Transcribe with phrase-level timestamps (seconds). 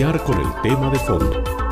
[0.00, 1.69] Con el tema de fondo.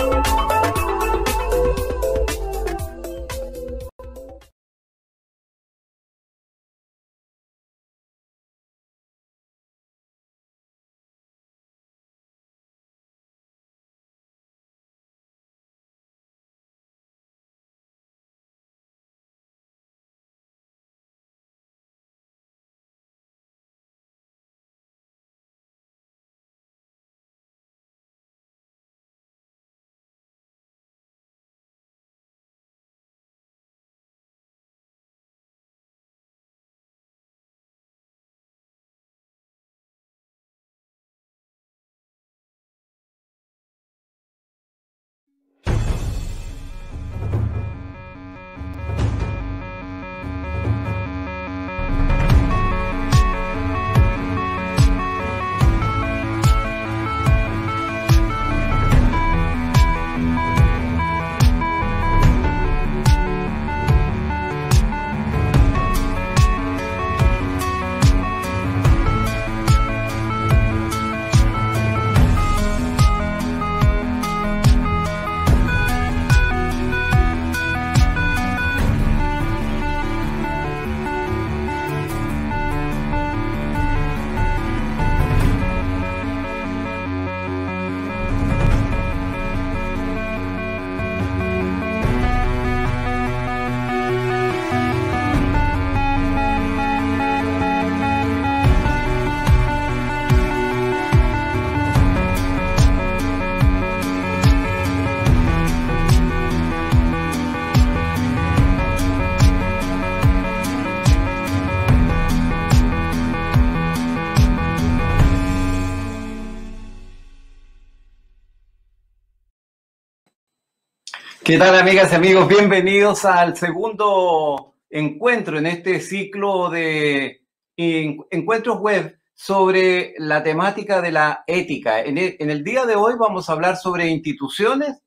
[121.48, 122.46] ¿Qué tal amigas y amigos?
[122.46, 127.40] Bienvenidos al segundo encuentro en este ciclo de
[127.74, 132.02] encuentros web sobre la temática de la ética.
[132.02, 135.02] En el, día de hoy vamos a hablar sobre instituciones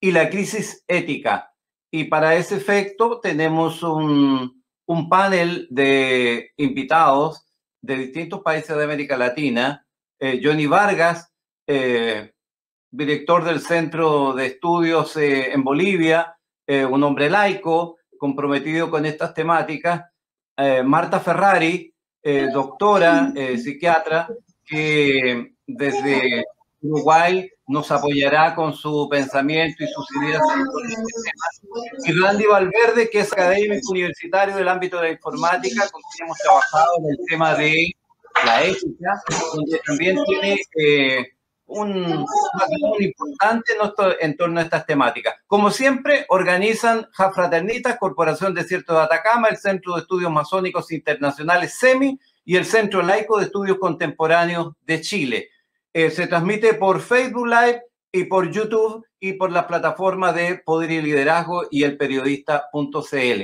[0.00, 1.54] y la crisis ética.
[1.88, 4.64] Y para ese efecto tenemos un,
[5.08, 7.46] panel de invitados
[7.80, 9.86] de distintos países de América Latina.
[10.18, 11.32] Eh, Johnny Vargas,
[11.68, 12.32] eh,
[12.90, 16.36] director del Centro de Estudios eh, en Bolivia,
[16.66, 20.04] eh, un hombre laico, comprometido con estas temáticas.
[20.56, 21.92] Eh, Marta Ferrari,
[22.52, 24.28] doctora, psiquiatra,
[24.62, 26.44] que desde
[26.82, 30.42] Uruguay nos apoyará con su pensamiento y sus ideas.
[32.04, 36.38] Y Randy Valverde, que es académico universitario del ámbito de la informática, con quien hemos
[36.38, 37.96] trabajado en el tema de
[38.44, 39.22] la ética,
[39.54, 40.58] donde también tiene
[41.70, 42.26] un,
[42.98, 43.74] importante
[44.20, 45.34] en, torno a estas temáticas.
[45.46, 52.18] Como siempre, organizan Fraternitas, Corporación Desierto de Atacama, el Centro de Estudios Masónicos Internacionales SEMI
[52.44, 55.48] y el Centro Laico de Estudios Contemporáneos de Chile.
[55.92, 57.82] Eh, se transmite por Facebook Live
[58.12, 63.42] y por YouTube y por las plataformas de Poder y Liderazgo y el periodista.cl.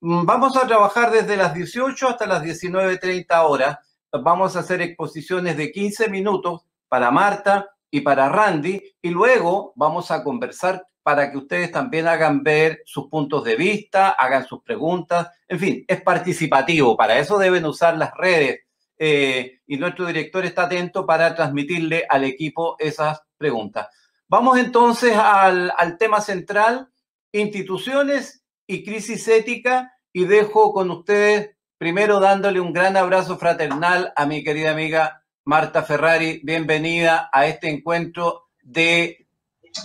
[0.00, 3.78] Mm, vamos a trabajar desde las 18 hasta las 19.30 horas.
[4.12, 10.10] Vamos a hacer exposiciones de 15 minutos para Marta y para Randy, y luego vamos
[10.10, 15.28] a conversar para que ustedes también hagan ver sus puntos de vista, hagan sus preguntas,
[15.48, 18.60] en fin, es participativo, para eso deben usar las redes
[18.98, 23.88] eh, y nuestro director está atento para transmitirle al equipo esas preguntas.
[24.28, 26.88] Vamos entonces al, al tema central,
[27.32, 34.26] instituciones y crisis ética, y dejo con ustedes primero dándole un gran abrazo fraternal a
[34.26, 35.19] mi querida amiga
[35.50, 39.26] Marta Ferrari, bienvenida a este encuentro de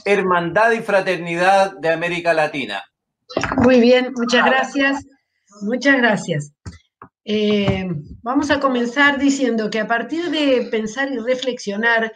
[0.06, 2.84] Hermandad y Fraternidad de América Latina.
[3.64, 5.04] Muy bien, muchas gracias.
[5.64, 6.54] Muchas gracias.
[7.24, 7.88] Eh,
[8.22, 12.14] vamos a comenzar diciendo que a partir de pensar y reflexionar,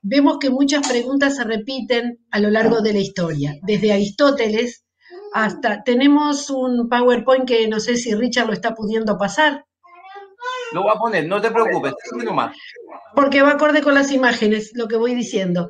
[0.00, 4.84] vemos que muchas preguntas se repiten a lo largo de la historia, desde Aristóteles
[5.34, 9.66] hasta, tenemos un PowerPoint que no sé si Richard lo está pudiendo pasar.
[10.72, 11.94] Lo voy a poner, no te preocupes,
[12.24, 12.56] nomás.
[13.14, 15.68] Porque va acorde con las imágenes, lo que voy diciendo.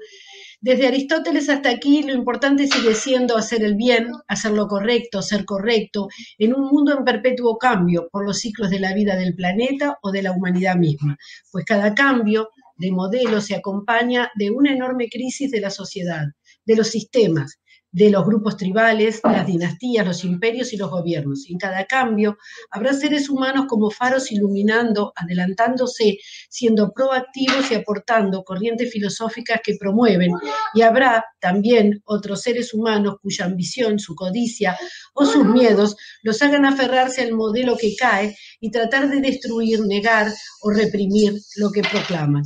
[0.60, 5.44] Desde Aristóteles hasta aquí, lo importante sigue siendo hacer el bien, hacer lo correcto, ser
[5.44, 6.06] correcto,
[6.38, 10.12] en un mundo en perpetuo cambio por los ciclos de la vida del planeta o
[10.12, 11.18] de la humanidad misma,
[11.50, 16.26] pues cada cambio de modelo se acompaña de una enorme crisis de la sociedad,
[16.64, 17.58] de los sistemas,
[17.92, 21.44] de los grupos tribales, las dinastías, los imperios y los gobiernos.
[21.48, 22.38] En cada cambio
[22.70, 26.18] habrá seres humanos como faros iluminando, adelantándose,
[26.48, 30.32] siendo proactivos y aportando corrientes filosóficas que promueven.
[30.74, 34.76] Y habrá también otros seres humanos cuya ambición, su codicia
[35.12, 40.32] o sus miedos los hagan aferrarse al modelo que cae y tratar de destruir, negar
[40.62, 42.44] o reprimir lo que proclaman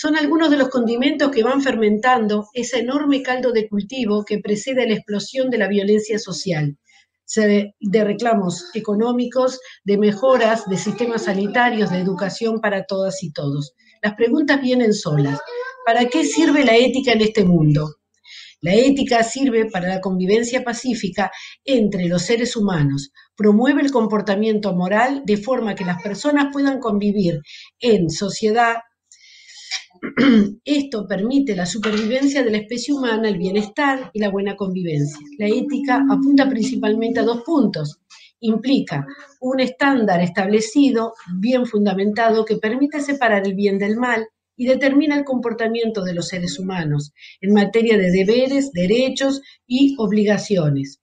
[0.00, 4.86] son algunos de los condimentos que van fermentando ese enorme caldo de cultivo que precede
[4.86, 6.78] la explosión de la violencia social,
[7.34, 13.74] de reclamos económicos, de mejoras de sistemas sanitarios, de educación para todas y todos.
[14.00, 15.40] Las preguntas vienen solas.
[15.84, 17.96] ¿Para qué sirve la ética en este mundo?
[18.60, 21.32] La ética sirve para la convivencia pacífica
[21.64, 27.40] entre los seres humanos, promueve el comportamiento moral de forma que las personas puedan convivir
[27.80, 28.76] en sociedad
[30.64, 35.18] Esto permite la supervivencia de la especie humana, el bienestar y la buena convivencia.
[35.38, 38.00] La ética apunta principalmente a dos puntos.
[38.40, 39.06] Implica
[39.40, 45.24] un estándar establecido, bien fundamentado, que permite separar el bien del mal y determina el
[45.24, 51.00] comportamiento de los seres humanos en materia de deberes, derechos y obligaciones.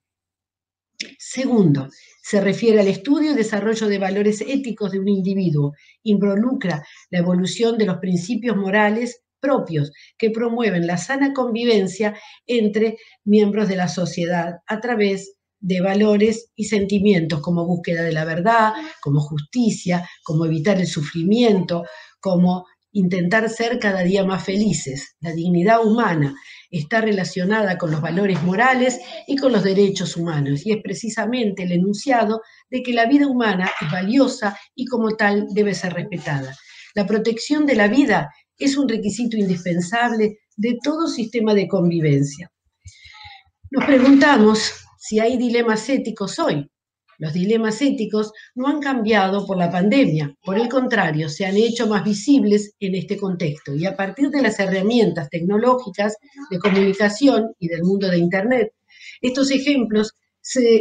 [1.17, 1.89] Segundo,
[2.25, 7.77] se refiere al estudio y desarrollo de valores éticos de un individuo, involucra la evolución
[7.77, 12.17] de los principios morales propios que promueven la sana convivencia
[12.47, 18.25] entre miembros de la sociedad a través de valores y sentimientos como búsqueda de la
[18.25, 18.73] verdad,
[19.03, 21.83] como justicia, como evitar el sufrimiento,
[22.19, 25.15] como intentar ser cada día más felices.
[25.19, 26.33] La dignidad humana
[26.79, 31.71] está relacionada con los valores morales y con los derechos humanos y es precisamente el
[31.71, 36.55] enunciado de que la vida humana es valiosa y como tal debe ser respetada.
[36.93, 42.51] La protección de la vida es un requisito indispensable de todo sistema de convivencia.
[43.71, 46.69] Nos preguntamos si hay dilemas éticos hoy.
[47.17, 51.87] Los dilemas éticos no han cambiado por la pandemia, por el contrario, se han hecho
[51.87, 56.17] más visibles en este contexto y a partir de las herramientas tecnológicas
[56.49, 58.73] de comunicación y del mundo de Internet,
[59.21, 60.13] estos ejemplos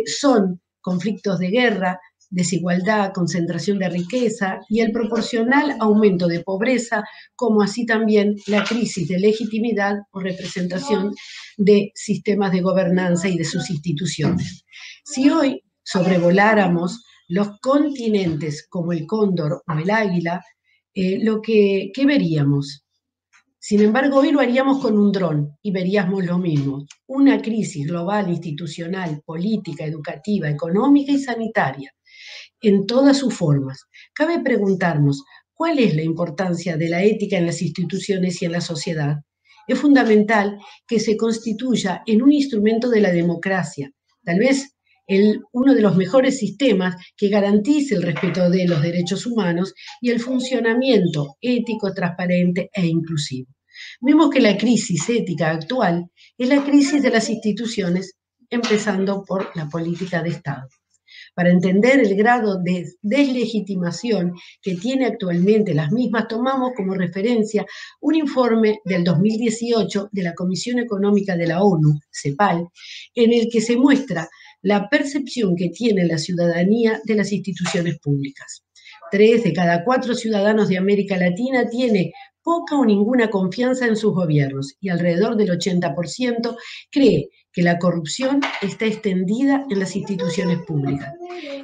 [0.06, 2.00] son conflictos de guerra,
[2.30, 7.04] desigualdad, concentración de riqueza y el proporcional aumento de pobreza,
[7.36, 11.14] como así también la crisis de legitimidad o representación
[11.56, 14.64] de sistemas de gobernanza y de sus instituciones.
[15.04, 20.42] Si hoy sobrevoláramos los continentes como el cóndor o el águila,
[20.94, 22.84] eh, lo que ¿qué veríamos.
[23.58, 26.84] Sin embargo, hoy lo haríamos con un dron y veríamos lo mismo.
[27.06, 31.90] Una crisis global, institucional, política, educativa, económica y sanitaria,
[32.60, 33.84] en todas sus formas.
[34.12, 38.60] Cabe preguntarnos, ¿cuál es la importancia de la ética en las instituciones y en la
[38.60, 39.16] sociedad?
[39.66, 43.90] Es fundamental que se constituya en un instrumento de la democracia,
[44.24, 44.73] tal vez
[45.52, 50.20] uno de los mejores sistemas que garantice el respeto de los derechos humanos y el
[50.20, 53.48] funcionamiento ético, transparente e inclusivo.
[54.00, 58.14] Vemos que la crisis ética actual es la crisis de las instituciones,
[58.48, 60.68] empezando por la política de Estado.
[61.34, 67.66] Para entender el grado de deslegitimación que tiene actualmente las mismas, tomamos como referencia
[68.00, 72.68] un informe del 2018 de la Comisión Económica de la ONU, CEPAL,
[73.16, 74.28] en el que se muestra
[74.64, 78.64] la percepción que tiene la ciudadanía de las instituciones públicas.
[79.10, 84.14] Tres de cada cuatro ciudadanos de América Latina tiene poca o ninguna confianza en sus
[84.14, 86.56] gobiernos y alrededor del 80%
[86.90, 91.12] cree que la corrupción está extendida en las instituciones públicas.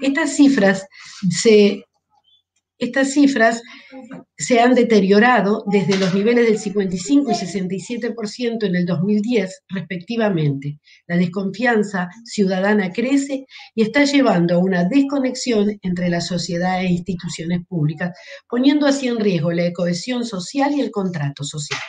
[0.02, 0.86] Estas cifras
[1.30, 1.84] se
[2.80, 3.62] estas cifras
[4.36, 10.78] se han deteriorado desde los niveles del 55 y 67% en el 2010, respectivamente.
[11.06, 13.44] La desconfianza ciudadana crece
[13.74, 18.18] y está llevando a una desconexión entre la sociedad e instituciones públicas,
[18.48, 21.80] poniendo así en riesgo la cohesión social y el contrato social.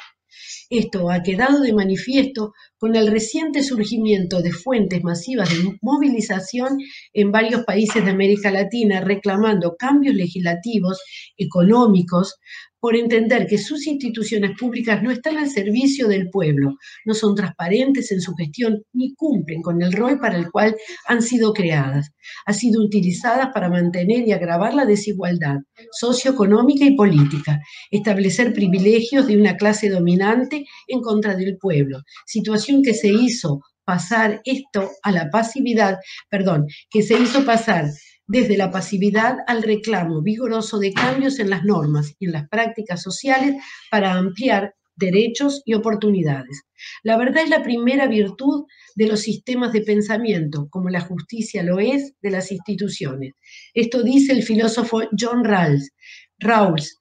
[0.72, 6.78] Esto ha quedado de manifiesto con el reciente surgimiento de fuentes masivas de movilización
[7.12, 11.02] en varios países de América Latina reclamando cambios legislativos,
[11.36, 12.38] económicos,
[12.82, 18.12] por entender que sus instituciones públicas no están al servicio del pueblo, no son transparentes
[18.12, 20.76] en su gestión ni cumplen con el rol para el cual
[21.08, 22.10] han sido creadas.
[22.48, 25.58] Han sido utilizadas para mantener y agravar la desigualdad
[25.92, 27.62] socioeconómica y política,
[27.92, 34.42] establecer privilegios de una clase dominante en contra del pueblo, situación que se hizo pasar
[34.46, 35.98] esto a la pasividad,
[36.30, 37.86] perdón, que se hizo pasar
[38.32, 43.04] desde la pasividad al reclamo vigoroso de cambios en las normas y en las prácticas
[43.04, 43.56] sociales
[43.90, 46.64] para ampliar derechos y oportunidades.
[47.04, 51.80] La verdad es la primera virtud de los sistemas de pensamiento, como la justicia lo
[51.80, 53.34] es de las instituciones.
[53.74, 55.92] Esto dice el filósofo John Rawls,
[56.40, 57.00] Rawls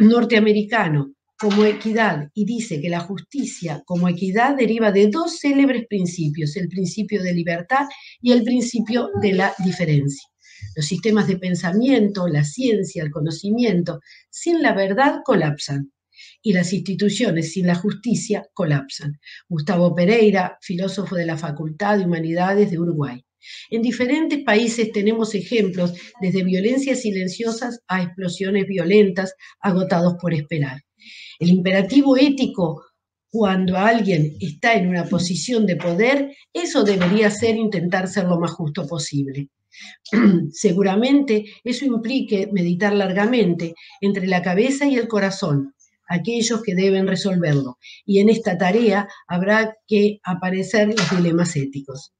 [0.00, 6.56] norteamericano, como equidad, y dice que la justicia como equidad deriva de dos célebres principios,
[6.56, 7.86] el principio de libertad
[8.20, 10.31] y el principio de la diferencia.
[10.74, 14.00] Los sistemas de pensamiento, la ciencia, el conocimiento,
[14.30, 15.92] sin la verdad colapsan.
[16.42, 19.20] Y las instituciones sin la justicia colapsan.
[19.48, 23.24] Gustavo Pereira, filósofo de la Facultad de Humanidades de Uruguay.
[23.70, 30.82] En diferentes países tenemos ejemplos desde violencias silenciosas a explosiones violentas agotados por esperar.
[31.40, 32.84] El imperativo ético
[33.32, 38.50] cuando alguien está en una posición de poder, eso debería ser intentar ser lo más
[38.50, 39.48] justo posible.
[40.52, 45.74] Seguramente eso implique meditar largamente entre la cabeza y el corazón,
[46.08, 47.78] aquellos que deben resolverlo.
[48.04, 52.12] Y en esta tarea habrá que aparecer los dilemas éticos.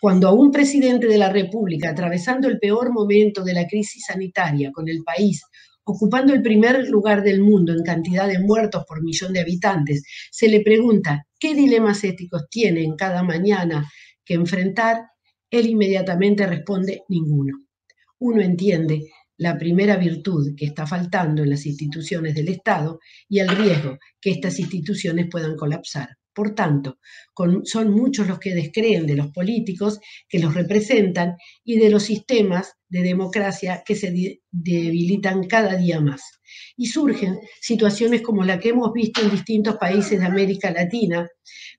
[0.00, 4.70] Cuando a un presidente de la República, atravesando el peor momento de la crisis sanitaria
[4.72, 5.42] con el país,
[5.84, 10.48] ocupando el primer lugar del mundo en cantidad de muertos por millón de habitantes, se
[10.48, 13.90] le pregunta qué dilemas éticos tiene en cada mañana
[14.24, 15.08] que enfrentar,
[15.58, 17.66] él inmediatamente responde ninguno.
[18.18, 23.48] Uno entiende la primera virtud que está faltando en las instituciones del Estado y el
[23.48, 26.16] riesgo que estas instituciones puedan colapsar.
[26.32, 26.98] Por tanto,
[27.62, 32.72] son muchos los que descreen de los políticos que los representan y de los sistemas
[32.88, 36.22] de democracia que se debilitan cada día más.
[36.76, 41.28] Y surgen situaciones como la que hemos visto en distintos países de América Latina,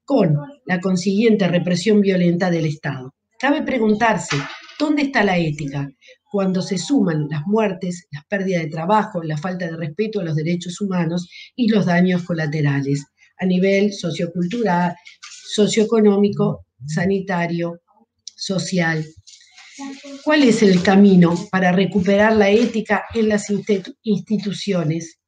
[0.05, 3.13] con la consiguiente represión violenta del Estado.
[3.45, 4.37] Cabe preguntarse,
[4.79, 5.87] ¿dónde está la ética?
[6.31, 10.35] Cuando se suman las muertes, las pérdidas de trabajo, la falta de respeto a los
[10.35, 13.05] derechos humanos y los daños colaterales
[13.37, 14.95] a nivel sociocultural,
[15.53, 17.81] socioeconómico, sanitario,
[18.35, 19.05] social.
[20.23, 23.45] ¿Cuál es el camino para recuperar la ética en las
[24.01, 25.19] instituciones?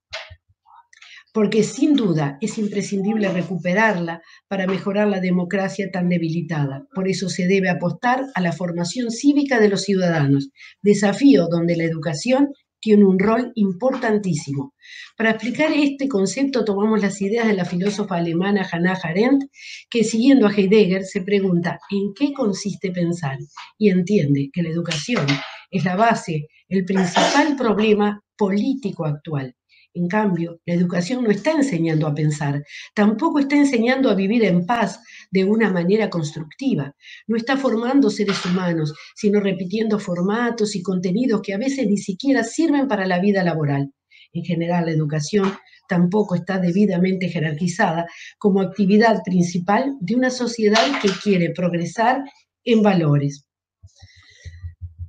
[1.38, 6.88] Porque sin duda es imprescindible recuperarla para mejorar la democracia tan debilitada.
[6.96, 10.50] Por eso se debe apostar a la formación cívica de los ciudadanos,
[10.82, 14.74] desafío donde la educación tiene un rol importantísimo.
[15.16, 19.44] Para explicar este concepto tomamos las ideas de la filósofa alemana Hannah Arendt,
[19.92, 23.38] que siguiendo a Heidegger se pregunta en qué consiste pensar
[23.78, 25.28] y entiende que la educación
[25.70, 29.54] es la base, el principal problema político actual.
[29.98, 32.64] En cambio, la educación no está enseñando a pensar,
[32.94, 35.00] tampoco está enseñando a vivir en paz
[35.32, 36.96] de una manera constructiva.
[37.26, 42.44] No está formando seres humanos, sino repitiendo formatos y contenidos que a veces ni siquiera
[42.44, 43.92] sirven para la vida laboral.
[44.34, 45.52] En general, la educación
[45.90, 48.06] tampoco está debidamente jerarquizada
[48.38, 52.24] como actividad principal de una sociedad que quiere progresar
[52.64, 53.48] en valores.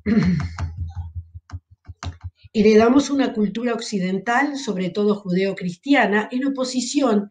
[2.53, 7.31] Heredamos una cultura occidental, sobre todo judeo-cristiana, en oposición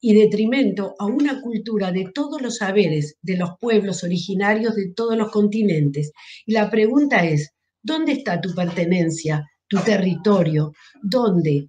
[0.00, 5.16] y detrimento a una cultura de todos los saberes de los pueblos originarios de todos
[5.16, 6.12] los continentes.
[6.46, 10.72] Y la pregunta es, ¿dónde está tu pertenencia, tu territorio?
[11.02, 11.68] ¿Dónde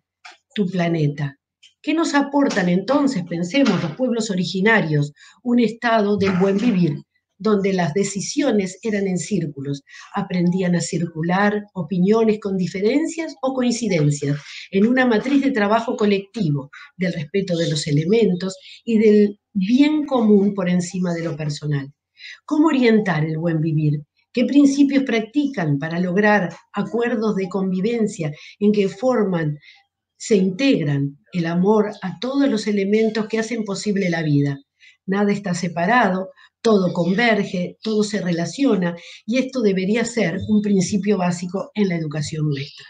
[0.55, 1.37] tu planeta?
[1.81, 5.13] ¿Qué nos aportan entonces, pensemos, los pueblos originarios?
[5.43, 7.01] Un estado del buen vivir,
[7.37, 9.83] donde las decisiones eran en círculos.
[10.13, 14.37] Aprendían a circular opiniones con diferencias o coincidencias
[14.71, 20.53] en una matriz de trabajo colectivo, del respeto de los elementos y del bien común
[20.53, 21.91] por encima de lo personal.
[22.45, 24.01] ¿Cómo orientar el buen vivir?
[24.33, 29.57] ¿Qué principios practican para lograr acuerdos de convivencia en que forman,
[30.15, 34.59] se integran el amor a todos los elementos que hacen posible la vida?
[35.07, 36.29] Nada está separado,
[36.61, 38.95] todo converge, todo se relaciona
[39.25, 42.85] y esto debería ser un principio básico en la educación nuestra.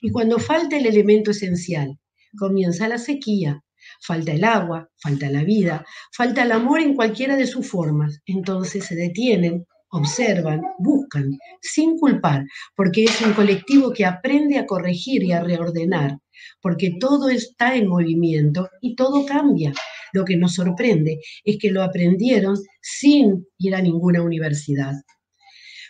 [0.00, 1.98] Y cuando falta el elemento esencial,
[2.38, 3.64] comienza la sequía,
[4.00, 8.84] falta el agua, falta la vida, falta el amor en cualquiera de sus formas, entonces
[8.84, 12.44] se detienen observan, buscan, sin culpar,
[12.74, 16.18] porque es un colectivo que aprende a corregir y a reordenar,
[16.60, 19.72] porque todo está en movimiento y todo cambia.
[20.12, 24.94] Lo que nos sorprende es que lo aprendieron sin ir a ninguna universidad.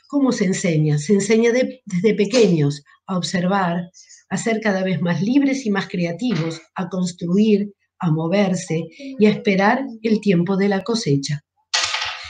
[0.09, 0.99] ¿Cómo se enseña?
[0.99, 3.91] Se enseña desde pequeños a observar,
[4.29, 9.31] a ser cada vez más libres y más creativos, a construir, a moverse y a
[9.31, 11.41] esperar el tiempo de la cosecha.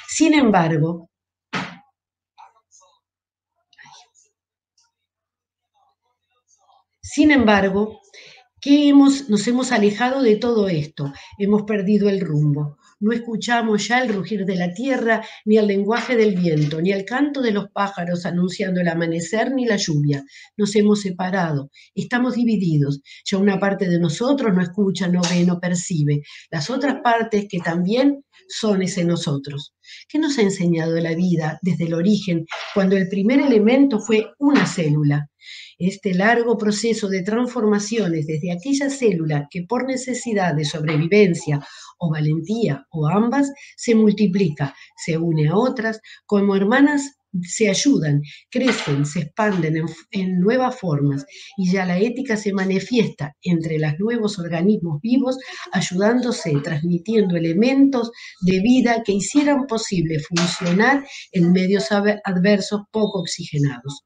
[0.07, 1.11] Sin embargo,
[7.14, 8.00] sin embargo,
[8.59, 12.78] ¿qué hemos, nos hemos alejado de todo esto, hemos perdido el rumbo.
[13.00, 17.04] No escuchamos ya el rugir de la tierra, ni el lenguaje del viento, ni el
[17.04, 20.25] canto de los pájaros anunciando el amanecer, ni la lluvia.
[20.57, 23.02] Nos hemos separado, estamos divididos.
[23.26, 26.23] Ya una parte de nosotros no escucha, no ve, no percibe.
[26.50, 29.75] Las otras partes que también son ese nosotros.
[30.08, 34.66] ¿Qué nos ha enseñado la vida desde el origen, cuando el primer elemento fue una
[34.66, 35.28] célula?
[35.78, 41.61] Este largo proceso de transformaciones desde aquella célula que por necesidad de sobrevivencia
[41.99, 49.07] o valentía o ambas se multiplica, se une a otras como hermanas se ayudan, crecen,
[49.07, 51.25] se expanden en, nuevas formas
[51.57, 55.39] y ya la ética se manifiesta entre los nuevos organismos vivos,
[55.73, 58.11] ayudándose, transmitiendo elementos
[58.41, 64.05] de vida que hicieran posible funcionar en medios adversos poco oxigenados.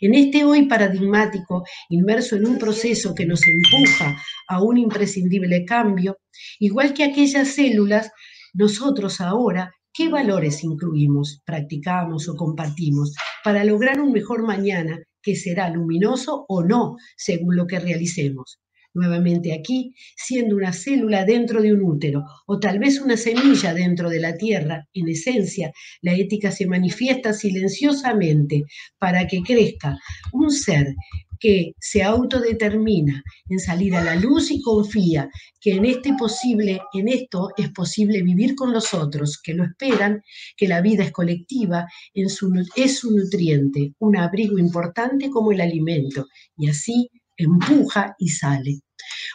[0.00, 4.16] En este hoy paradigmático, inmerso en un proceso que nos empuja
[4.48, 6.18] a un imprescindible cambio,
[6.60, 8.10] igual que aquellas células,
[8.54, 15.70] nosotros ahora ¿Qué valores incluimos, practicamos o compartimos para lograr un mejor mañana que será
[15.70, 18.60] luminoso o no según lo que realicemos?
[18.92, 24.10] Nuevamente aquí, siendo una célula dentro de un útero o tal vez una semilla dentro
[24.10, 25.72] de la tierra, en esencia,
[26.02, 28.64] la ética se manifiesta silenciosamente
[28.98, 29.98] para que crezca
[30.34, 30.94] un ser
[31.38, 35.28] que se autodetermina en salir a la luz y confía
[35.60, 40.22] que en este posible, en esto es posible vivir con los otros que lo esperan,
[40.56, 45.60] que la vida es colectiva, en su, es un nutriente, un abrigo importante como el
[45.60, 46.26] alimento,
[46.56, 48.80] y así empuja y sale.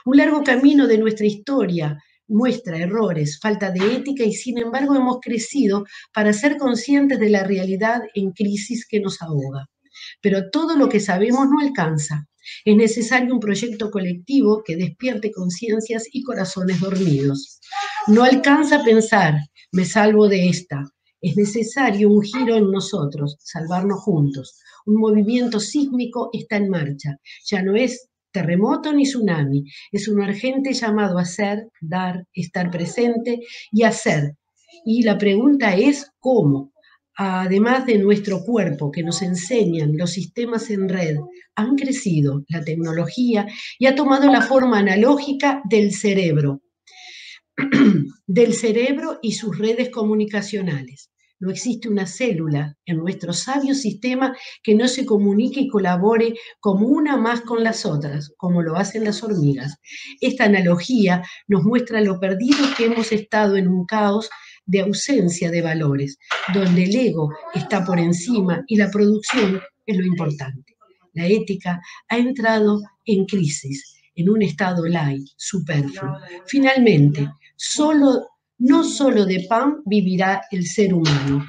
[0.05, 5.19] Un largo camino de nuestra historia muestra errores, falta de ética y sin embargo hemos
[5.21, 9.67] crecido para ser conscientes de la realidad en crisis que nos ahoga
[10.21, 12.27] pero todo lo que sabemos no alcanza.
[12.65, 17.59] Es necesario un proyecto colectivo que despierte conciencias y corazones dormidos.
[18.07, 19.35] No alcanza pensar,
[19.71, 20.83] me salvo de esta.
[21.21, 24.59] Es necesario un giro en nosotros, salvarnos juntos.
[24.87, 27.17] Un movimiento sísmico está en marcha.
[27.45, 33.41] Ya no es terremoto ni tsunami, es un urgente llamado a ser, dar, estar presente
[33.71, 34.35] y hacer.
[34.85, 36.71] Y la pregunta es cómo
[37.15, 41.17] además de nuestro cuerpo que nos enseñan los sistemas en red,
[41.55, 43.47] han crecido la tecnología
[43.77, 46.61] y ha tomado la forma analógica del cerebro,
[48.27, 51.11] del cerebro y sus redes comunicacionales.
[51.41, 56.87] No existe una célula en nuestro sabio sistema que no se comunique y colabore como
[56.87, 59.77] una más con las otras, como lo hacen las hormigas.
[60.21, 64.29] Esta analogía nos muestra lo perdido que hemos estado en un caos
[64.71, 66.17] de ausencia de valores,
[66.53, 70.77] donde el ego está por encima y la producción es lo importante.
[71.13, 76.17] La ética ha entrado en crisis, en un estado light, superfluo.
[76.45, 78.29] Finalmente, solo,
[78.59, 81.45] no solo de pan vivirá el ser humano.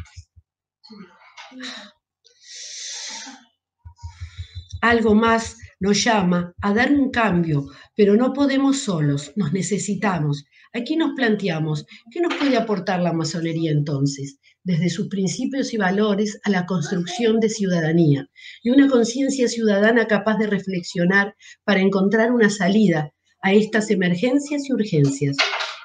[4.80, 10.44] Algo más nos llama a dar un cambio, pero no podemos solos, nos necesitamos.
[10.74, 14.38] Aquí nos planteamos, ¿qué nos puede aportar la masonería entonces?
[14.64, 18.30] Desde sus principios y valores a la construcción de ciudadanía
[18.62, 24.72] y una conciencia ciudadana capaz de reflexionar para encontrar una salida a estas emergencias y
[24.72, 25.37] urgencias.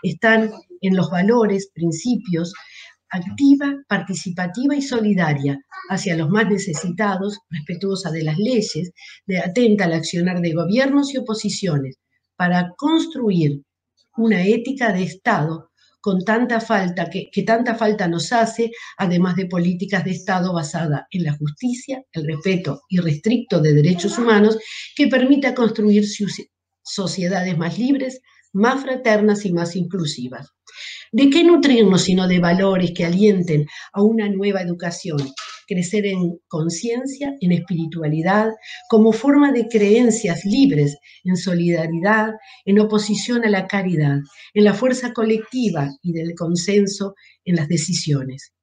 [0.04, 2.54] Están en los valores, principios,
[3.10, 8.94] activa, participativa y solidaria hacia los más necesitados, respetuosa de las leyes,
[9.26, 11.98] de atenta al accionar de gobiernos y oposiciones,
[12.38, 13.64] para construir
[14.18, 20.06] una ética de Estado con tanta falta, que, tanta falta nos hace, además de políticas
[20.06, 24.58] de Estado basadas en la justicia, el respeto irrestricto de derechos humanos,
[24.96, 26.06] que permita construir
[26.82, 28.22] sociedades más libres,
[28.54, 30.57] más fraternas y más inclusivas.
[31.12, 35.18] ¿De qué nutrirnos sino de valores que alienten a una nueva educación?
[35.66, 38.50] Crecer en conciencia, en espiritualidad,
[38.90, 42.32] como forma de creencias libres, en solidaridad,
[42.66, 44.18] en oposición a la caridad,
[44.54, 47.16] en la fuerza colectiva y del consenso
[47.46, 48.54] en las decisiones.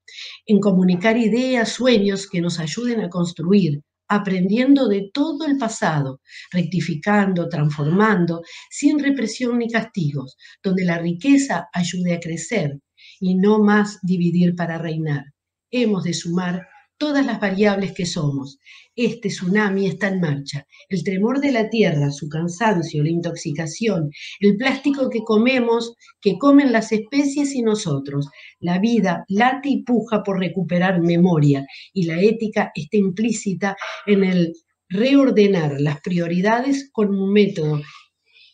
[0.46, 3.80] en comunicar ideas, sueños que nos ayuden a construir,
[4.14, 12.14] aprendiendo de todo el pasado, rectificando, transformando, sin represión ni castigos, donde la riqueza ayude
[12.14, 12.81] a crecer
[13.20, 15.24] y no más dividir para reinar.
[15.70, 18.59] Hemos de sumar todas las variables que somos.
[18.96, 20.66] Este tsunami está en marcha.
[20.88, 26.72] El tremor de la tierra, su cansancio, la intoxicación, el plástico que comemos, que comen
[26.72, 28.28] las especies y nosotros.
[28.61, 33.76] La vida late y puja por recuperar memoria y la ética está implícita
[34.07, 34.52] en el
[34.88, 37.80] reordenar las prioridades con un método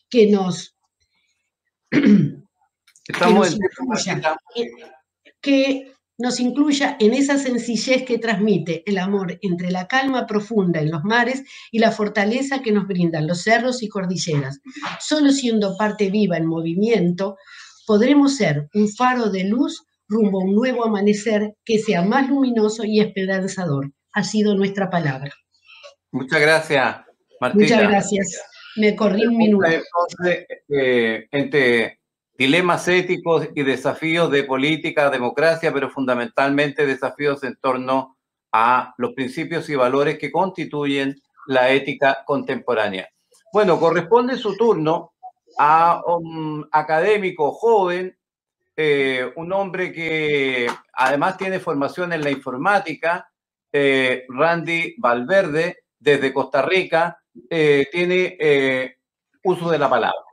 [0.08, 0.76] que nos...
[3.06, 3.58] Estamos
[5.40, 5.99] que nos
[6.38, 11.44] incluya en esa sencillez que transmite el amor entre la calma profunda en los mares
[11.72, 14.60] y la fortaleza que nos brindan los cerros y cordilleras.
[15.00, 17.36] Solo siendo parte viva en movimiento,
[17.86, 22.84] podremos ser un faro de luz rumbo a un nuevo amanecer que sea más luminoso
[22.84, 23.90] y esperanzador.
[24.12, 25.32] Ha sido nuestra palabra.
[26.12, 26.96] Muchas gracias,
[27.40, 27.64] Martina.
[27.64, 28.42] Muchas gracias.
[28.76, 29.66] Me corrí un minuto.
[29.66, 31.99] Entonces, eh, entre
[32.40, 38.16] dilemas éticos y desafíos de política, democracia, pero fundamentalmente desafíos en torno
[38.50, 43.10] a los principios y valores que constituyen la ética contemporánea.
[43.52, 45.12] Bueno, corresponde su turno
[45.58, 48.16] a un académico joven,
[48.74, 53.30] eh, un hombre que además tiene formación en la informática,
[53.70, 58.96] eh, Randy Valverde, desde Costa Rica, eh, tiene
[59.44, 60.29] uso de la palabra.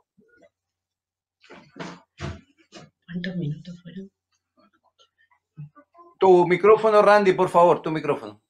[3.10, 4.10] ¿Cuántos minutos fueron?
[6.18, 8.42] Tu micrófono, Randy, por favor, tu micrófono.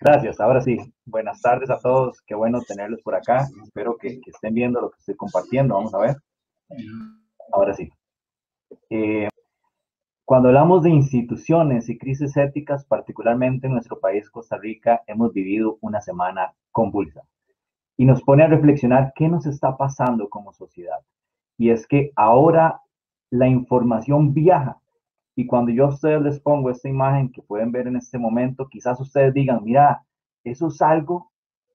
[0.00, 0.76] Gracias, ahora sí.
[1.04, 3.46] Buenas tardes a todos, qué bueno tenerlos por acá.
[3.62, 5.74] Espero que, estén viendo lo que estoy compartiendo.
[5.74, 6.16] Vamos a ver.
[7.52, 7.88] Ahora sí.
[8.90, 9.28] Eh,
[10.24, 15.78] cuando hablamos de instituciones y crisis éticas, particularmente en nuestro país, Costa Rica, hemos vivido
[15.80, 17.22] una semana convulsa
[17.96, 20.98] y nos pone a reflexionar qué nos está pasando como sociedad.
[21.56, 22.80] Y es que ahora
[23.30, 24.80] la información viaja.
[25.34, 28.68] Y cuando yo a ustedes les pongo esta imagen que pueden ver en este momento,
[28.68, 30.04] quizás ustedes digan, mira,
[30.44, 31.30] eso es algo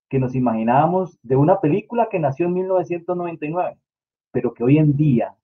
[0.10, 3.78] que nos imaginábamos de una película que nació en 1999,
[4.32, 5.36] pero que hoy en día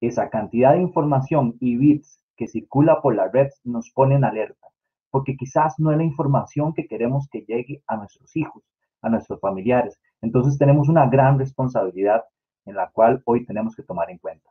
[0.00, 4.68] esa cantidad de información y bits que circula por la red nos pone en alerta,
[5.10, 8.62] porque quizás no es la información que queremos que llegue a nuestros hijos,
[9.02, 9.98] a nuestros familiares.
[10.20, 12.24] Entonces tenemos una gran responsabilidad
[12.64, 14.50] en la cual hoy tenemos que tomar en cuenta.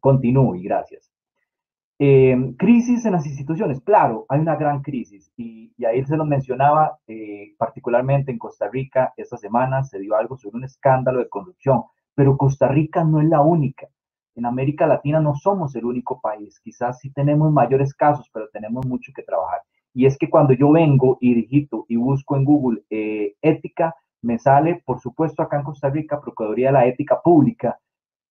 [0.00, 1.13] Continúo y gracias.
[1.98, 6.98] Eh, crisis en las instituciones, claro, hay una gran crisis y, ahí se lo mencionaba,
[7.06, 11.84] eh, particularmente en Costa Rica, esta semana se dio algo sobre un escándalo de corrupción,
[12.14, 13.86] pero Costa Rica no es la única.
[14.34, 18.84] En América Latina no somos el único país, quizás sí tenemos mayores casos, pero tenemos
[18.86, 19.60] mucho que trabajar.
[19.92, 24.38] Y es que cuando yo vengo y digito y busco en Google eh, ética, me
[24.38, 27.78] sale, por supuesto, acá en Costa Rica, Procuraduría de la Ética Pública,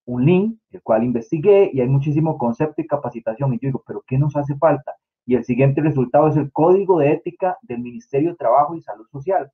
[0.06, 3.54] un link, el cual investigué y hay muchísimo concepto y capacitación.
[3.54, 4.96] Y yo digo, ¿pero qué nos hace falta?
[5.26, 9.08] Y el siguiente resultado es el Código de Ética del Ministerio de Trabajo y Salud
[9.12, 9.52] Social.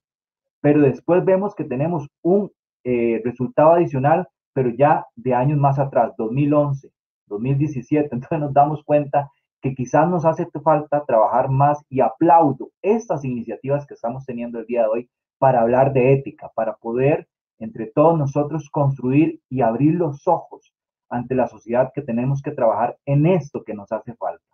[0.60, 2.50] Pero después vemos que tenemos un
[2.84, 6.90] eh, resultado adicional, pero ya de años más atrás, 2011,
[7.26, 8.08] 2017.
[8.12, 9.30] Entonces nos damos cuenta
[9.62, 14.66] que quizás nos hace falta trabajar más y aplaudo estas iniciativas que estamos teniendo el
[14.66, 17.28] día de hoy para hablar de ética, para poder
[17.60, 20.74] entre todos nosotros construir y abrir los ojos
[21.08, 24.44] ante la sociedad que tenemos que trabajar en esto que nos hace falta.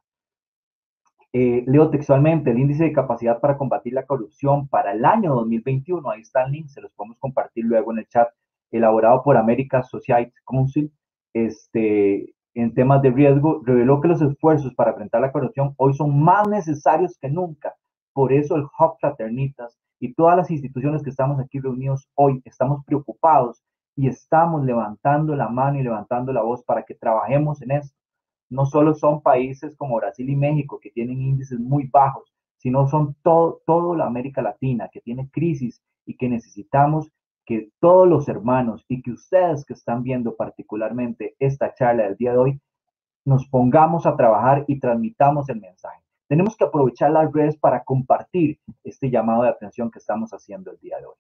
[1.32, 6.08] Eh, leo textualmente el índice de capacidad para combatir la corrupción para el año 2021,
[6.10, 8.28] ahí está el link, se los podemos compartir luego en el chat,
[8.70, 10.90] elaborado por America Society Council,
[11.34, 16.18] este, en temas de riesgo, reveló que los esfuerzos para enfrentar la corrupción hoy son
[16.18, 17.74] más necesarios que nunca.
[18.16, 22.82] Por eso el Hub Fraternitas y todas las instituciones que estamos aquí reunidos hoy estamos
[22.86, 23.62] preocupados
[23.94, 27.94] y estamos levantando la mano y levantando la voz para que trabajemos en esto.
[28.48, 33.14] No solo son países como Brasil y México que tienen índices muy bajos, sino son
[33.20, 37.12] todo, toda la América Latina que tiene crisis y que necesitamos
[37.44, 42.32] que todos los hermanos y que ustedes que están viendo particularmente esta charla del día
[42.32, 42.60] de hoy,
[43.26, 46.05] nos pongamos a trabajar y transmitamos el mensaje.
[46.28, 50.78] Tenemos que aprovechar las redes para compartir este llamado de atención que estamos haciendo el
[50.78, 51.14] día de hoy.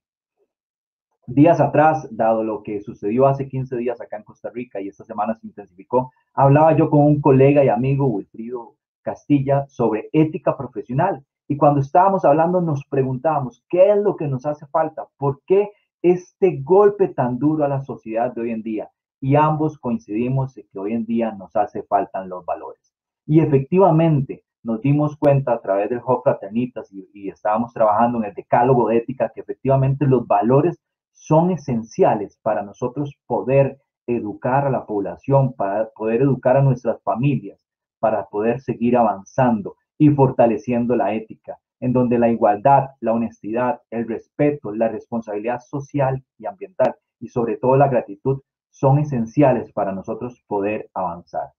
[1.28, 5.04] Días atrás, dado lo que sucedió hace 15 días acá en Costa Rica y esta
[5.04, 11.24] semana se intensificó, hablaba yo con un colega y amigo, Wilfrido Castilla, sobre ética profesional.
[11.48, 15.06] Y cuando estábamos hablando nos preguntábamos, ¿qué es lo que nos hace falta?
[15.16, 15.70] ¿Por qué
[16.02, 18.90] este golpe tan duro a la sociedad de hoy en día?
[19.20, 22.92] Y ambos coincidimos en que hoy en día nos hace falta los valores.
[23.26, 28.24] Y efectivamente, nos dimos cuenta a través del Hub Fraternitas y, y, estábamos trabajando en
[28.24, 30.76] el decálogo de ética que efectivamente los valores
[31.12, 37.64] son esenciales para nosotros poder educar a la población, para poder educar a nuestras familias,
[38.00, 44.08] para poder seguir avanzando y fortaleciendo la ética, en donde la igualdad, la honestidad, el
[44.08, 50.42] respeto, la responsabilidad social y ambiental y sobre todo la gratitud son esenciales para nosotros
[50.48, 51.52] poder avanzar.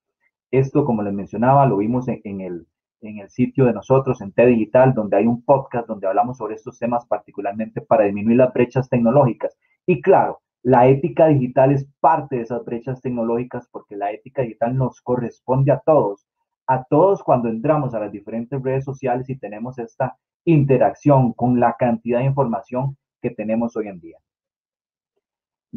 [0.52, 2.67] Esto, como les mencionaba, lo vimos en, en el,
[3.02, 6.56] en el sitio de nosotros, en T Digital, donde hay un podcast donde hablamos sobre
[6.56, 9.58] estos temas particularmente para disminuir las brechas tecnológicas.
[9.86, 14.76] Y claro, la ética digital es parte de esas brechas tecnológicas porque la ética digital
[14.76, 16.28] nos corresponde a todos,
[16.68, 21.76] a todos cuando entramos a las diferentes redes sociales y tenemos esta interacción con la
[21.78, 24.18] cantidad de información que tenemos hoy en día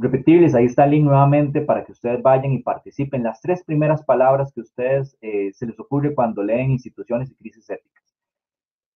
[0.01, 0.55] repetibles.
[0.55, 3.23] Ahí está el link nuevamente para que ustedes vayan y participen.
[3.23, 7.69] Las tres primeras palabras que ustedes eh, se les ocurre cuando leen instituciones y crisis
[7.71, 8.05] éticas.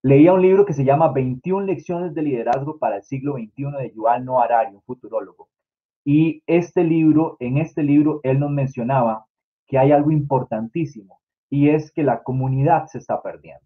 [0.03, 3.93] Leía un libro que se llama 21 lecciones de liderazgo para el siglo XXI de
[3.95, 5.49] Yuval Noah Harari, un futurólogo.
[6.05, 9.27] Y este libro, en este libro, él nos mencionaba
[9.67, 13.65] que hay algo importantísimo y es que la comunidad se está perdiendo.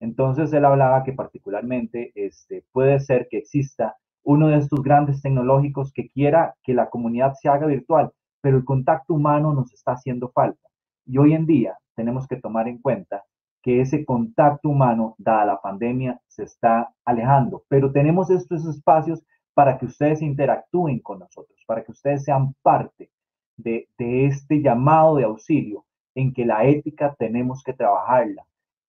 [0.00, 3.96] Entonces él hablaba que particularmente este, puede ser que exista
[4.28, 8.12] uno de estos grandes tecnológicos que quiera que la comunidad se haga virtual,
[8.42, 10.68] pero el contacto humano nos está haciendo falta.
[11.06, 13.24] Y hoy en día tenemos que tomar en cuenta
[13.62, 19.78] que ese contacto humano, dada la pandemia, se está alejando, pero tenemos estos espacios para
[19.78, 23.10] que ustedes interactúen con nosotros, para que ustedes sean parte
[23.56, 28.44] de, de este llamado de auxilio en que la ética tenemos que trabajarla,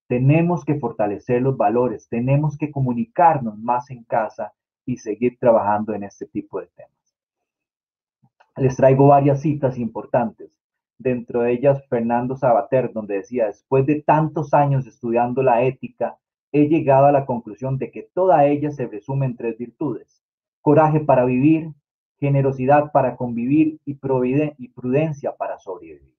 [0.09, 4.51] tenemos que fortalecer los valores, tenemos que comunicarnos más en casa
[4.89, 7.15] y seguir trabajando en este tipo de temas.
[8.57, 10.49] Les traigo varias citas importantes.
[10.97, 16.17] Dentro de ellas, Fernando Sabater, donde decía, después de tantos años estudiando la ética,
[16.51, 20.23] he llegado a la conclusión de que toda ella se resume en tres virtudes.
[20.59, 21.71] Coraje para vivir,
[22.17, 23.91] generosidad para convivir y,
[24.57, 26.15] y prudencia para sobrevivir.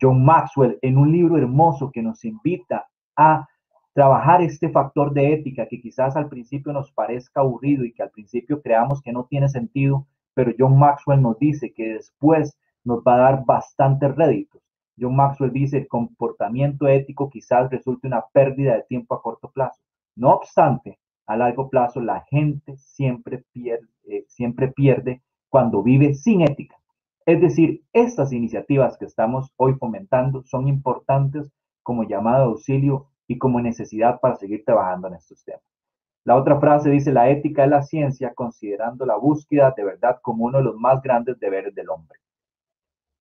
[0.00, 3.46] John Maxwell, en un libro hermoso que nos invita a
[3.92, 8.10] trabajar este factor de ética que quizás al principio nos parezca aburrido y que al
[8.10, 13.14] principio creamos que no tiene sentido, pero John Maxwell nos dice que después nos va
[13.14, 14.62] a dar bastantes réditos.
[14.98, 19.80] John Maxwell dice, el comportamiento ético quizás resulte una pérdida de tiempo a corto plazo.
[20.16, 26.42] No obstante, a largo plazo la gente siempre pierde, eh, siempre pierde cuando vive sin
[26.42, 26.76] ética.
[27.24, 31.50] Es decir, estas iniciativas que estamos hoy fomentando son importantes
[31.82, 35.62] como llamado auxilio y como necesidad para seguir trabajando en estos temas.
[36.24, 40.44] La otra frase dice, la ética es la ciencia considerando la búsqueda de verdad como
[40.44, 42.18] uno de los más grandes deberes del hombre.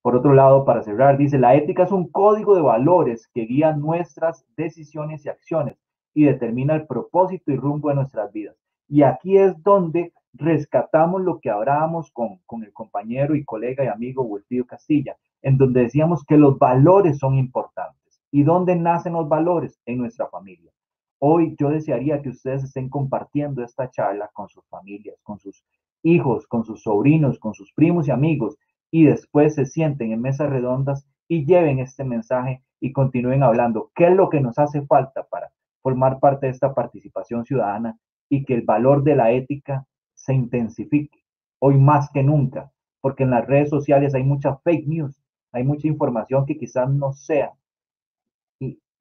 [0.02, 3.74] Por otro lado, para cerrar, dice, la ética es un código de valores que guía
[3.74, 5.78] nuestras decisiones y acciones
[6.14, 8.56] y determina el propósito y rumbo de nuestras vidas.
[8.88, 14.24] Y aquí es donde rescatamos lo que hablábamos con, el compañero y colega y amigo
[14.24, 18.01] Wilfrido Castilla, en donde decíamos que los valores son importantes.
[18.34, 19.78] ¿Y dónde nacen los valores?
[19.86, 20.72] En nuestra familia.
[21.20, 25.66] Hoy yo desearía que ustedes estén compartiendo esta charla con sus familias, con sus
[26.02, 28.58] hijos, con sus sobrinos, con sus primos y amigos,
[28.90, 33.92] y después se sienten en mesas redondas y lleven este mensaje y continúen hablando.
[33.94, 38.46] ¿Qué es lo que nos hace falta para formar parte de esta participación ciudadana y
[38.46, 41.24] que el valor de la ética se intensifique
[41.60, 42.72] hoy más que nunca?
[43.02, 47.12] Porque en las redes sociales hay mucha fake news, hay mucha información que quizás no
[47.12, 47.52] sea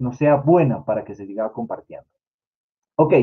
[0.01, 2.09] no sea buena para que se siga compartiendo.
[2.97, 3.15] Ok,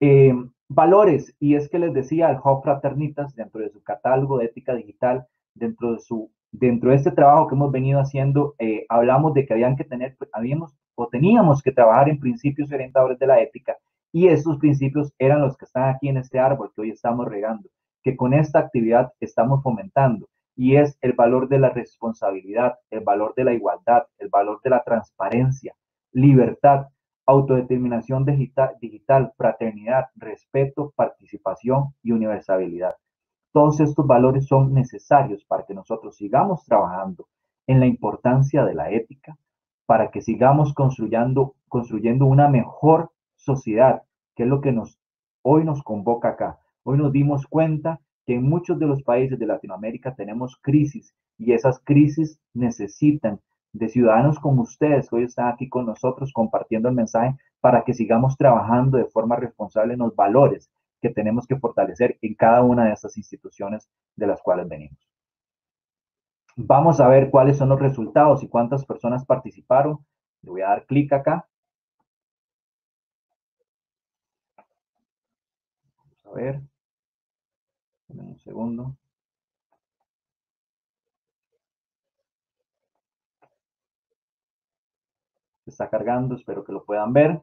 [0.00, 0.34] eh,
[0.68, 4.74] valores, y es que les decía al Hub Fraternitas, dentro de su catálogo de ética
[4.74, 9.46] digital, dentro de, su, dentro de este trabajo que hemos venido haciendo, eh, hablamos de
[9.46, 13.76] que habían que tener, habíamos o teníamos que trabajar en principios orientadores de la ética,
[14.12, 17.68] y esos principios eran los que están aquí en este árbol que hoy estamos regando,
[18.02, 20.26] que con esta actividad estamos fomentando.
[20.54, 24.68] y es el valor de la responsabilidad, el valor de la igualdad, el valor de
[24.68, 25.74] la transparencia,
[26.12, 26.88] libertad,
[27.26, 32.96] autodeterminación digital, fraternidad, respeto, participación y universalidad.
[33.52, 37.28] Todos estos valores son necesarios para que nosotros sigamos trabajando
[37.66, 39.36] en la importancia de la ética,
[39.86, 44.02] para que sigamos construyendo, construyendo una mejor sociedad,
[44.34, 44.98] que es lo que nos,
[45.42, 46.58] hoy nos convoca acá.
[46.82, 51.52] Hoy nos dimos cuenta que en muchos de los países de Latinoamérica tenemos crisis y
[51.52, 53.40] esas crisis necesitan
[53.72, 57.94] de ciudadanos como ustedes que hoy están aquí con nosotros compartiendo el mensaje para que
[57.94, 62.84] sigamos trabajando de forma responsable en los valores que tenemos que fortalecer en cada una
[62.84, 64.98] de estas instituciones de las cuales venimos.
[66.56, 70.04] Vamos a ver cuáles son los resultados y cuántas personas participaron.
[70.42, 71.48] Le voy a dar clic acá.
[75.96, 76.60] Vamos a ver.
[78.08, 78.96] Un segundo.
[85.72, 87.40] Está cargando, espero que lo puedan ver.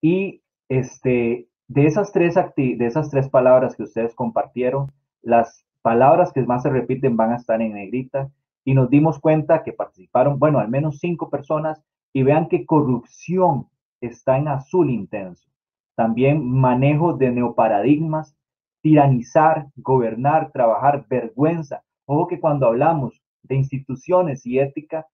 [0.00, 6.42] Y este, de, esas tres de esas tres palabras que ustedes compartieron, las palabras que
[6.42, 8.30] más se repiten van a estar en negrita
[8.64, 13.68] y nos dimos cuenta que participaron, bueno, al menos cinco personas y vean que corrupción
[14.00, 15.48] está en azul intenso.
[15.94, 18.34] También manejo de neoparadigmas,
[18.82, 21.82] tiranizar, gobernar, trabajar, vergüenza.
[22.06, 25.06] Ojo que cuando hablamos de instituciones y ética,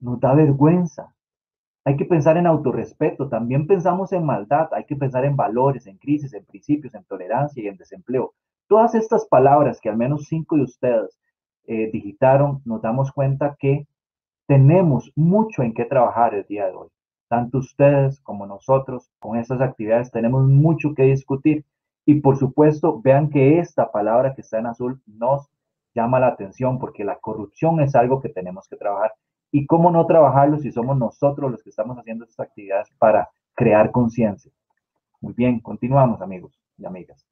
[0.00, 1.13] nos da vergüenza.
[1.86, 5.98] Hay que pensar en autorrespeto, también pensamos en maldad, hay que pensar en valores, en
[5.98, 8.32] crisis, en principios, en tolerancia y en desempleo.
[8.68, 11.18] Todas estas palabras que al menos cinco de ustedes
[11.66, 13.86] eh, digitaron, nos damos cuenta que
[14.46, 16.88] tenemos mucho en qué trabajar el día de hoy.
[17.28, 21.64] Tanto ustedes como nosotros con estas actividades tenemos mucho que discutir.
[22.06, 25.50] Y por supuesto, vean que esta palabra que está en azul nos
[25.94, 29.12] llama la atención porque la corrupción es algo que tenemos que trabajar
[29.56, 33.92] ¿Y cómo no trabajarlo si somos nosotros los que estamos haciendo estas actividades para crear
[33.92, 34.50] conciencia?
[35.20, 37.24] Muy bien, continuamos amigos y amigas.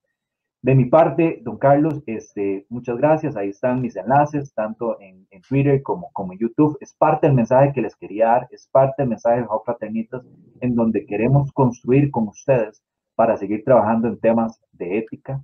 [0.61, 3.37] De mi parte, don Carlos, este, muchas gracias.
[3.37, 6.79] Ahí están mis enlaces, tanto en, Twitter como, en YouTube.
[6.81, 10.23] Es parte del mensaje que les quería dar, es parte del mensaje de Hub Fraternitas,
[10.61, 12.85] en donde queremos construir con ustedes
[13.17, 15.43] para seguir trabajando en temas de ética,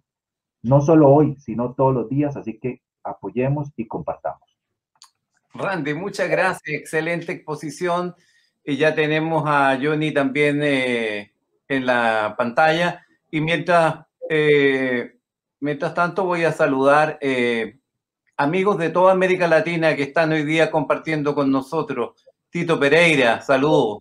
[0.62, 2.36] no solo hoy, sino todos los días.
[2.36, 4.47] Así que apoyemos y compartamos.
[5.54, 8.14] Randy, muchas gracias, excelente exposición.
[8.64, 11.32] Y ya tenemos a Johnny también eh,
[11.68, 13.04] en la pantalla.
[13.30, 15.16] Y mientras, eh,
[15.60, 17.78] mientras tanto voy a saludar eh,
[18.36, 22.24] amigos de toda América Latina que están hoy día compartiendo con nosotros.
[22.50, 24.00] Tito Pereira, saludos.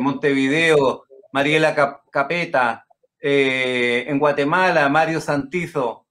[0.00, 1.76] Montevideo, Mariela
[2.10, 2.84] Capeta.
[3.20, 6.06] en Guatemala, Mario Santizo.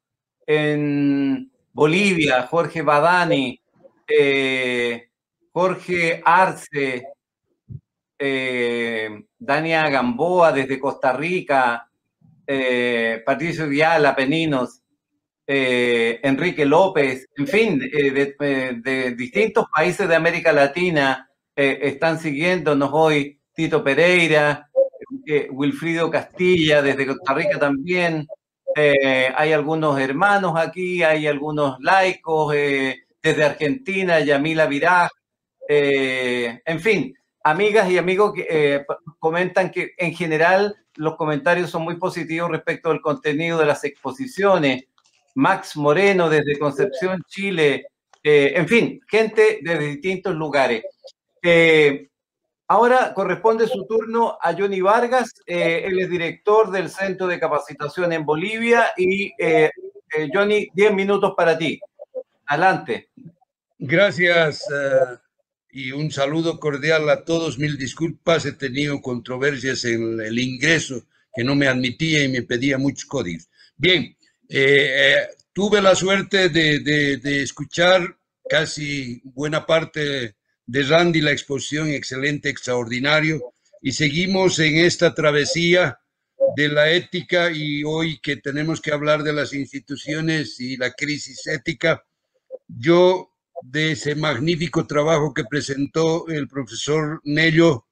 [0.46, 3.62] En Bolivia, Jorge Badani.
[4.08, 5.10] Eh,
[5.52, 7.04] Jorge Arce,
[8.18, 11.90] eh, Dania Gamboa desde Costa Rica,
[12.46, 14.82] eh, Patricio Vial, Peninos,
[15.50, 24.70] Enrique López, en fin, de, distintos países de América Latina están siguiéndonos hoy, Tito Pereira,
[25.52, 28.28] Wilfrido Castilla desde Costa Rica también,
[28.76, 32.54] hay algunos hermanos aquí, hay algunos laicos,
[33.22, 35.10] desde Argentina, Yamila Viraj,
[35.68, 38.86] eh, en fin, amigas y amigos que eh,
[39.20, 44.86] comentan que en general los comentarios son muy positivos respecto al contenido de las exposiciones.
[45.36, 47.88] Max Moreno desde Concepción, Chile,
[48.24, 50.84] eh, en fin, gente de distintos lugares.
[52.68, 58.26] ahora corresponde su turno a Johnny Vargas, él es director del Centro de Capacitación en
[58.26, 59.32] Bolivia y
[60.34, 61.80] Johnny, 10 minutos para ti.
[62.48, 63.10] Adelante.
[63.78, 65.18] Gracias eh,
[65.70, 67.60] y un saludo cordial a todos.
[67.60, 71.06] Mil disculpas, he tenido controversias en el ingreso
[71.36, 73.50] que no me admitía y me pedía muchos códigos.
[73.76, 74.16] Bien,
[74.50, 78.18] eh, eh, tuve la suerte de, de, escuchar
[78.50, 86.00] casi buena parte de Randy, la exposición excelente, extraordinario, y seguimos en esta travesía
[86.56, 91.46] de la ética y hoy que tenemos que hablar de las instituciones y la crisis
[91.46, 92.04] ética
[92.68, 97.88] yo de ese magnífico trabajo que presentó el profesor Nello,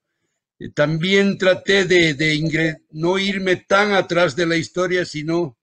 [0.60, 5.58] eh, también traté de, no irme tan atrás de la historia, sino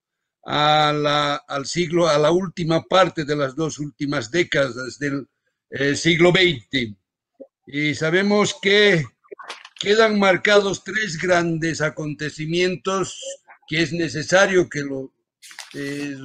[0.44, 5.28] al siglo, a la última parte de las dos últimas décadas del
[5.70, 6.96] eh, siglo XX.
[7.66, 9.04] Y sabemos que
[9.78, 13.18] quedan marcados tres grandes acontecimientos
[13.68, 15.12] que es necesario que lo
[15.74, 16.16] eh,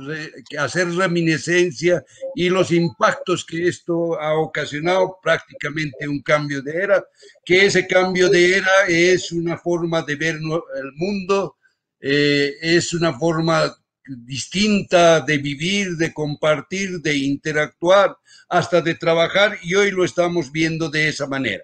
[0.58, 2.04] hacer reminiscencia
[2.36, 7.06] y los impactos que esto ha ocasionado prácticamente un cambio de era,
[7.46, 11.58] que ese cambio de era es una forma de ver el mundo,
[12.00, 13.76] eh, es una forma
[14.06, 18.18] distinta de vivir, de compartir, de interactuar,
[18.50, 21.64] hasta de trabajar y hoy lo estamos viendo de esa manera.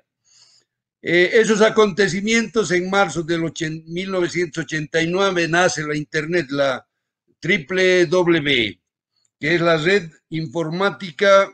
[1.02, 6.88] Eh, esos acontecimientos en marzo del 1989 nace la Internet, la
[7.44, 8.82] W,
[9.40, 11.52] que es la red informática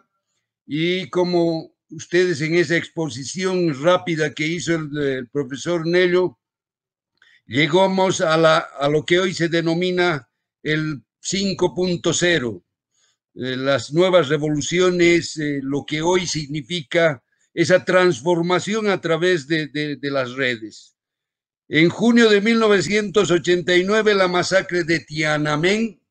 [0.66, 6.38] y como ustedes en esa exposición rápida que hizo el, profesor Nello,
[7.48, 10.30] llegamos a, la, a lo que hoy se denomina
[10.62, 12.64] el 5.0,
[13.36, 20.12] eh, las nuevas revoluciones, eh, lo que hoy significa esa transformación a través de, de,
[20.12, 20.96] las redes.
[21.72, 26.02] En junio de 1989, la masacre de Tiananmen,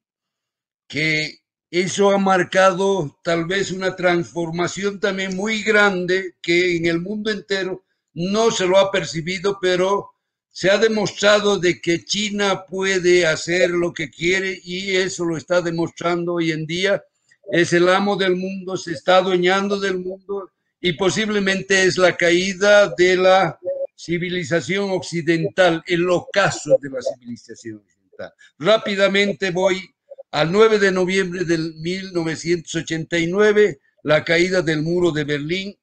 [0.86, 7.32] que eso ha marcado tal vez una transformación también muy grande que en el mundo
[7.32, 7.84] entero
[8.14, 10.12] no se lo ha percibido, pero
[10.48, 15.61] se ha demostrado de que China puede hacer lo que quiere y eso lo está
[15.61, 17.02] demostrando hoy en día.
[17.50, 22.94] Es el amo del mundo, se está adueñando del mundo y posiblemente es la caída
[22.96, 23.59] de la
[23.99, 28.32] civilización occidental, el ocaso de la civilización occidental.
[28.59, 29.90] Rápidamente voy
[30.30, 35.76] al 9 de noviembre del 1989, la caída del muro de Berlín,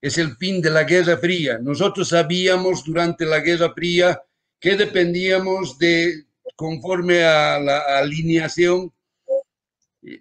[0.00, 1.58] es el fin de la Guerra Fría.
[1.58, 4.20] Nosotros sabíamos durante la Guerra Fría
[4.60, 6.24] que dependíamos de,
[6.56, 8.92] conforme a la alineación,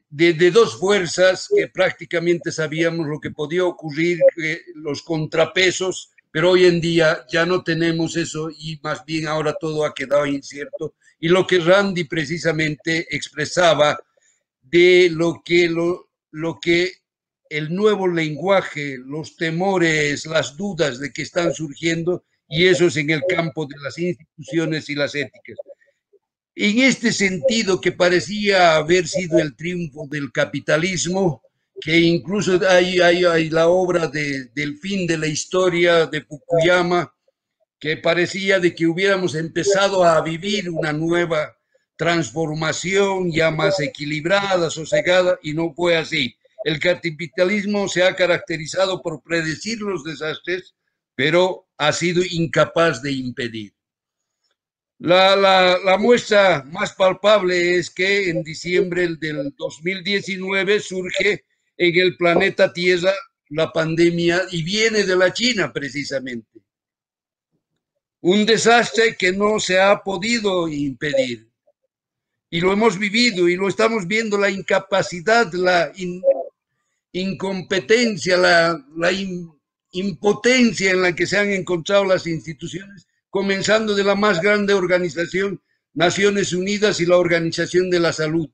[0.09, 4.19] de, dos fuerzas que prácticamente sabíamos lo que podía ocurrir,
[4.75, 9.85] los contrapesos, pero hoy en día ya no tenemos eso y más bien ahora todo
[9.85, 10.95] ha quedado incierto.
[11.19, 13.99] Y lo que Randy precisamente expresaba
[14.59, 16.91] de lo que, lo, lo que
[17.51, 23.11] el nuevo lenguaje, los temores, las dudas de que están surgiendo, y eso es en
[23.11, 25.57] el campo de las instituciones y las éticas.
[26.55, 31.43] En este sentido, que parecía haber sido el triunfo del capitalismo,
[31.81, 37.13] que incluso hay, hay, la obra de, del fin de la historia de Fukuyama,
[37.79, 41.57] que parecía de que hubiéramos empezado a vivir una nueva
[41.97, 46.35] transformación ya más equilibrada, sosegada, y no fue así.
[46.63, 50.75] El capitalismo se ha caracterizado por predecir los desastres,
[51.15, 53.73] pero ha sido incapaz de impedir.
[54.99, 61.43] La, muestra más palpable es que en diciembre del 2019 surge
[61.77, 63.13] en el planeta Tierra
[63.49, 66.59] la pandemia y viene de la China precisamente.
[68.21, 71.49] Un desastre que no se ha podido impedir.
[72.49, 75.91] Y lo hemos vivido y lo estamos viendo, la incapacidad, la
[77.11, 79.11] incompetencia, la,
[79.91, 85.61] impotencia en la que se han encontrado las instituciones, comenzando de la más grande organización,
[85.93, 88.49] Naciones Unidas y la Organización de la Salud.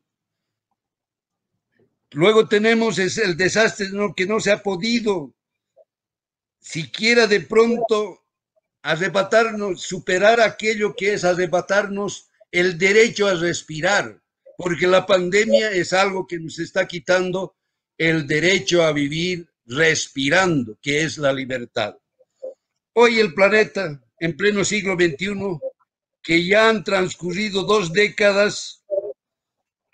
[2.11, 5.33] Luego tenemos el desastre que no se ha podido
[6.59, 8.25] siquiera de pronto
[8.81, 14.21] arrebatarnos, superar aquello que es arrebatarnos el derecho a respirar,
[14.57, 17.55] porque la pandemia es algo que nos está quitando
[17.97, 21.95] el derecho a vivir respirando, que es la libertad.
[22.93, 25.59] Hoy el planeta, en pleno siglo XXI,
[26.23, 28.78] que ya han transcurrido dos décadas,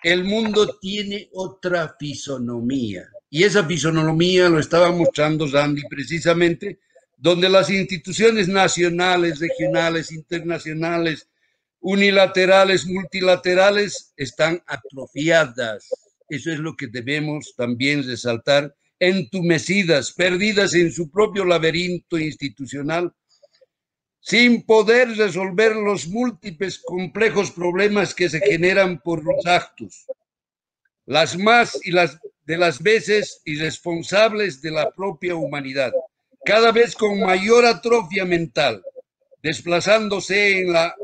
[0.06, 3.10] el mundo tiene otra fisonomía.
[3.30, 6.80] Y esa fisonomía lo estaba mostrando Randy precisamente,
[7.18, 11.28] donde las instituciones nacionales, regionales, internacionales,
[11.80, 15.90] unilaterales, multilaterales, están atrofiadas
[16.30, 23.14] eso es lo que debemos también resaltar, entumecidas, perdidas en su propio laberinto institucional,
[24.26, 30.08] sin poder resolver los múltiples complejos problemas que se generan por los actos,
[31.06, 35.94] las más y las de las veces irresponsables de la propia humanidad,
[36.44, 38.84] cada vez con mayor atrofia mental,
[39.44, 40.96] desplazándose en la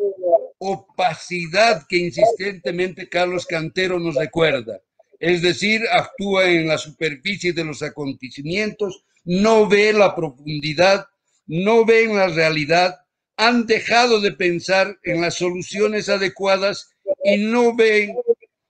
[0.58, 4.82] opacidad que insistentemente Carlos Cantero nos recuerda.
[5.20, 11.06] Es decir, actúa en la superficie de los acontecimientos, no ve la profundidad,
[11.46, 13.02] no ven la realidad,
[13.46, 16.92] han dejado de pensar en las soluciones adecuadas
[17.24, 18.14] y no ven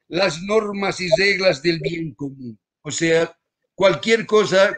[0.07, 2.57] las normas y reglas del bien común.
[2.81, 3.37] O sea,
[3.75, 4.77] cualquier cosa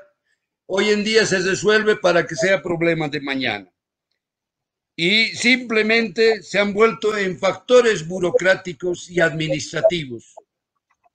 [0.66, 3.70] hoy en día se resuelve para que sea problema de mañana.
[4.96, 10.36] y simplemente se han vuelto en factores burocráticos y administrativos.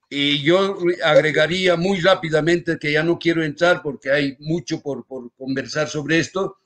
[0.09, 5.31] Y yo agregaría muy rápidamente que ya no quiero entrar porque hay mucho por, por
[5.35, 6.57] conversar sobre esto.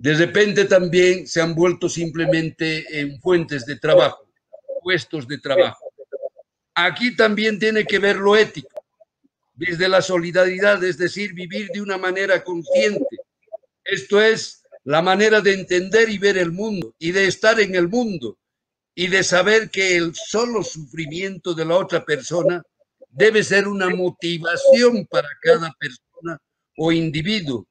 [0.00, 4.30] De repente también se han vuelto simplemente en fuentes de trabajo,
[4.80, 5.90] puestos de trabajo.
[6.72, 8.86] Aquí también tiene que ver lo ético,
[9.56, 13.16] desde la solidaridad, es decir, vivir de una manera consciente.
[13.82, 17.88] Esto es la manera de entender y ver el mundo y de estar en el
[17.88, 18.38] mundo
[18.94, 22.62] y de saber que el solo sufrimiento de la otra persona
[23.10, 26.38] debe ser una motivación para cada persona
[26.76, 27.67] o individuo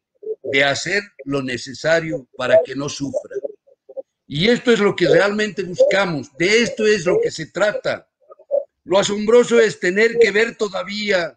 [0.52, 3.36] de hacer lo necesario para que no sufra.
[4.26, 8.10] Y esto es lo que realmente buscamos, de esto es lo que se trata.
[8.84, 11.36] Lo asombroso es tener que ver todavía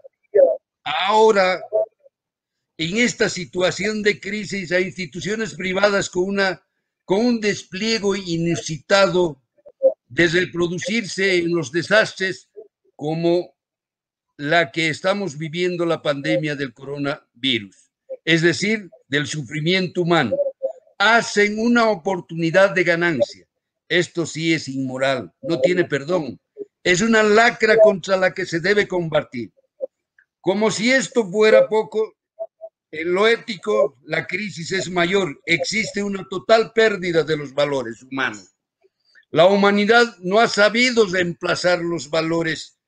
[0.85, 1.63] ahora
[2.79, 6.63] en esta situación de crisis a instituciones privadas con, una,
[7.05, 9.43] con un despliegue inusitado
[10.09, 12.49] desde el producirse en los desastres
[12.97, 13.55] como
[14.37, 17.90] la que estamos viviendo la pandemia del coronavirus,
[18.25, 20.37] es decir, del sufrimiento humano.
[20.99, 23.47] Hacen una oportunidad de ganancia.
[23.89, 26.39] Esto sí es inmoral, no tiene perdón.
[26.83, 29.53] Es una lacra contra la que se debe combatir.
[30.41, 32.17] Como si esto fuera poco,
[32.93, 35.41] en lo ético, la crisis es mayor.
[35.45, 38.55] Existe una total pérdida de los valores humanos.
[39.31, 42.80] La humanidad no ha sabido reemplazar los valores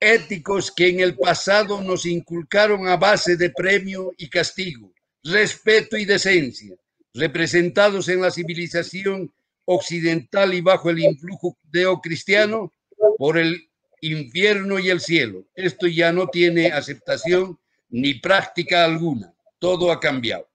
[0.00, 4.92] éticos que en el pasado nos inculcaron a base de premio y castigo,
[5.24, 6.76] respeto y decencia,
[7.14, 9.32] representados en la civilización
[9.64, 12.72] occidental y bajo el influjo judeocristiano
[13.18, 13.68] por el
[14.00, 15.44] infierno y el cielo.
[15.54, 17.58] Esto ya no tiene aceptación
[17.90, 19.34] ni práctica alguna.
[19.58, 20.48] Todo ha cambiado.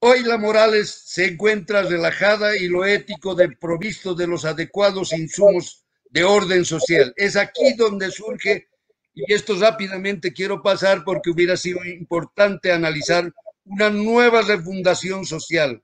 [0.00, 5.83] Hoy la moral se encuentra relajada y lo ético provisto de los adecuados insumos
[6.14, 7.12] de orden social.
[7.16, 8.68] Es aquí donde surge,
[9.14, 13.32] y esto rápidamente quiero pasar porque hubiera sido importante analizar
[13.64, 15.82] una nueva refundación social,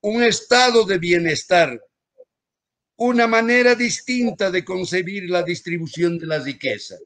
[0.00, 1.78] un estado de bienestar,
[2.96, 6.96] una manera distinta de concebir la distribución de la riqueza.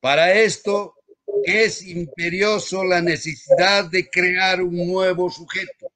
[0.00, 0.96] Para esto
[1.44, 5.92] es imperioso la necesidad de crear un nuevo sujeto,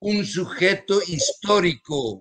[0.00, 2.20] un sujeto histórico.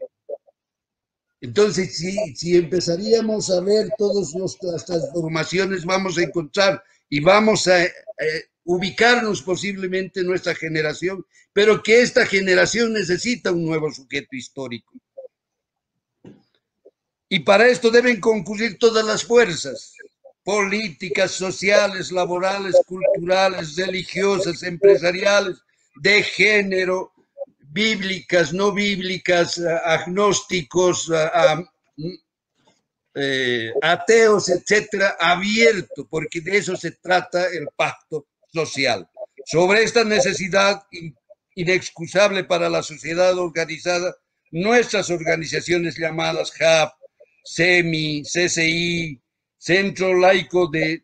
[1.44, 7.84] Entonces, si, si empezaríamos a ver todas las transformaciones, vamos a encontrar y vamos a
[7.84, 7.91] eh,
[8.64, 14.94] ubicarnos posiblemente en nuestra generación, pero que esta generación necesita un nuevo sujeto histórico.
[17.28, 19.96] Y para esto deben concurrir todas las fuerzas,
[20.46, 25.58] políticas, sociales, laborales, culturales, religiosas, empresariales,
[26.02, 27.12] de género,
[27.74, 31.11] bíblicas, no bíblicas, agnósticos,
[33.15, 39.09] eh, ateos, etcétera, abierto, porque de eso se trata el pacto social.
[39.45, 40.84] Sobre esta necesidad
[41.55, 44.15] inexcusable para la sociedad organizada,
[44.51, 46.93] nuestras organizaciones llamadas HAP,
[47.43, 49.19] SEMI, CCI,
[49.57, 51.03] Centro Laico de,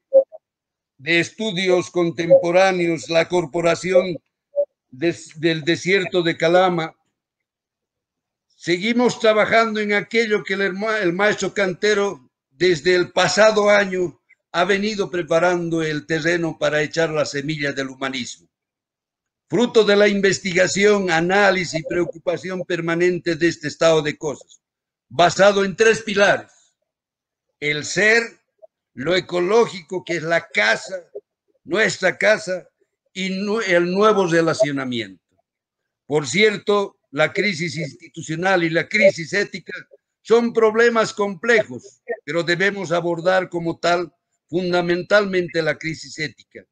[0.98, 4.18] de Estudios Contemporáneos, la Corporación
[4.90, 6.96] del Desierto de Calama.
[8.48, 10.62] Seguimos trabajando en aquello que el,
[11.02, 14.20] el maestro cantero desde el pasado año
[14.52, 18.48] ha venido preparando el terreno para echar las semillas del humanismo.
[19.48, 24.62] Fruto de la investigación, análisis y preocupación permanente de este estado de cosas,
[25.08, 26.52] basado en tres pilares.
[27.60, 28.42] El ser,
[28.94, 30.96] lo ecológico que es la casa,
[31.64, 32.69] nuestra casa
[33.28, 35.24] y el nuevo relacionamiento.
[36.06, 39.74] Por cierto, la crisis institucional y la crisis ética
[40.22, 44.12] son problemas complejos, pero debemos abordar como tal
[44.48, 46.64] fundamentalmente la crisis ética.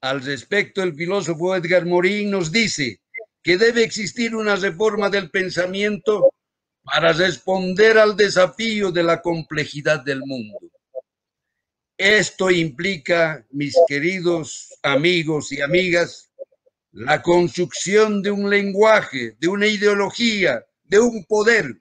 [0.00, 3.00] Al respecto, el filósofo Edgar Morin nos dice
[3.42, 6.32] que debe existir una reforma del pensamiento
[6.82, 10.58] para responder al desafío de la complejidad del mundo.
[12.02, 16.32] Esto implica, mis queridos amigos y amigas,
[16.90, 21.80] la construcción de un lenguaje, de una ideología, de un poder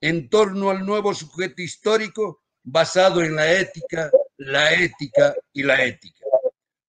[0.00, 6.24] en torno al nuevo sujeto histórico basado en la ética, la ética y la ética.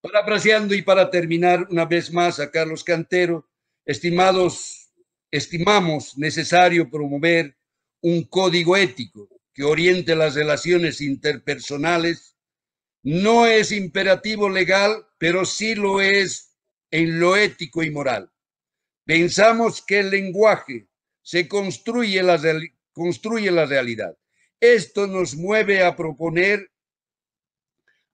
[0.02, 3.48] Parafraseando y para terminar una vez más a Carlos Cantero,
[3.86, 4.90] estimados,
[5.30, 7.56] estimamos necesario promover
[8.02, 12.34] un código ético que oriente las relaciones interpersonales
[13.08, 16.58] no es imperativo legal, pero sí lo es
[16.92, 18.30] en lo ético y moral.
[19.06, 20.90] Pensamos que el lenguaje
[21.22, 22.38] se construye la,
[22.92, 24.18] construye la realidad.
[24.60, 26.70] Esto nos mueve a proponer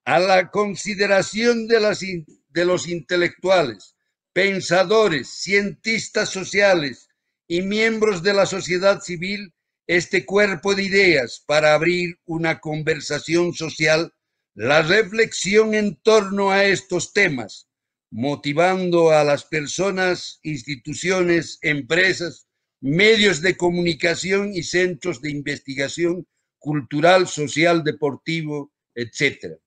[0.06, 3.96] a la consideración de, las, de los intelectuales,
[4.32, 7.10] pensadores, cientistas sociales
[7.48, 9.56] y miembros de la sociedad civil
[9.88, 14.14] este cuerpo de ideas para abrir una conversación social,
[14.56, 17.70] la reflexión en torno a estos temas,
[18.12, 22.48] motivando a las personas, instituciones, empresas,
[22.80, 26.28] medios de comunicación y centros de investigación
[26.60, 29.58] cultural, social, deportivo, etc.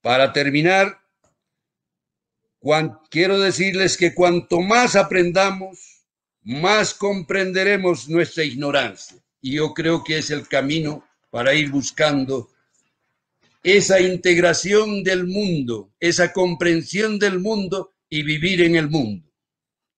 [0.00, 1.00] Para terminar,
[3.10, 6.04] quiero decirles que cuanto más aprendamos,
[6.42, 9.18] más comprenderemos nuestra ignorancia.
[9.40, 12.48] Y yo creo que es el camino para ir buscando
[13.66, 19.28] esa integración del mundo, esa comprensión del mundo y vivir en el mundo.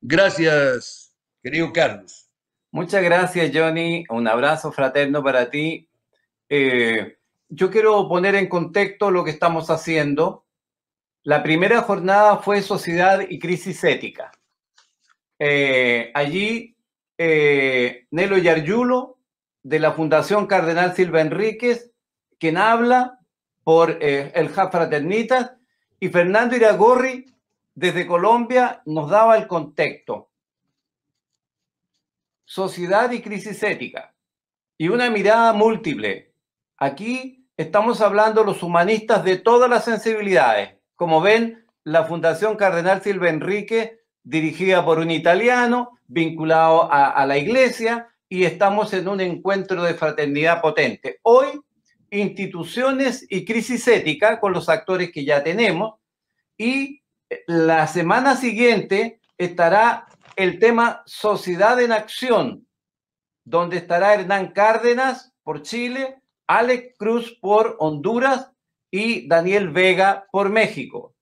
[0.00, 2.30] Gracias, querido Carlos.
[2.70, 4.06] Muchas gracias, Johnny.
[4.08, 5.86] Un abrazo fraterno para ti.
[6.48, 7.18] Eh,
[7.50, 10.46] yo quiero poner en contexto lo que estamos haciendo.
[11.22, 14.32] La primera jornada fue Sociedad y Crisis Ética.
[15.38, 16.74] Eh, allí,
[17.18, 19.18] eh, Nelo Yarjulo
[19.62, 21.92] de la Fundación Cardenal Silva Enríquez,
[22.38, 23.17] quien habla
[23.68, 25.52] por eh, el JAF Fraternitas,
[26.00, 27.26] y Fernando Iragorri,
[27.74, 30.30] desde Colombia, nos daba el contexto.
[32.46, 34.14] Sociedad y crisis ética.
[34.78, 36.32] Y una mirada múltiple.
[36.78, 40.78] Aquí estamos hablando los humanistas de todas las sensibilidades.
[40.96, 48.08] Como ven, la Fundación Cardenal Silva Enrique, dirigida por un italiano, vinculado a la iglesia,
[48.30, 51.18] y estamos en un encuentro de fraternidad potente.
[51.20, 51.48] Hoy,
[52.10, 55.94] instituciones y crisis ética con los actores que ya tenemos
[56.56, 57.02] y
[57.46, 60.06] la semana siguiente estará
[60.36, 62.66] el tema Sociedad en Acción,
[63.44, 68.50] donde estará Hernán Cárdenas por Chile, Alex Cruz por Honduras
[68.90, 71.14] y Daniel Vega por México.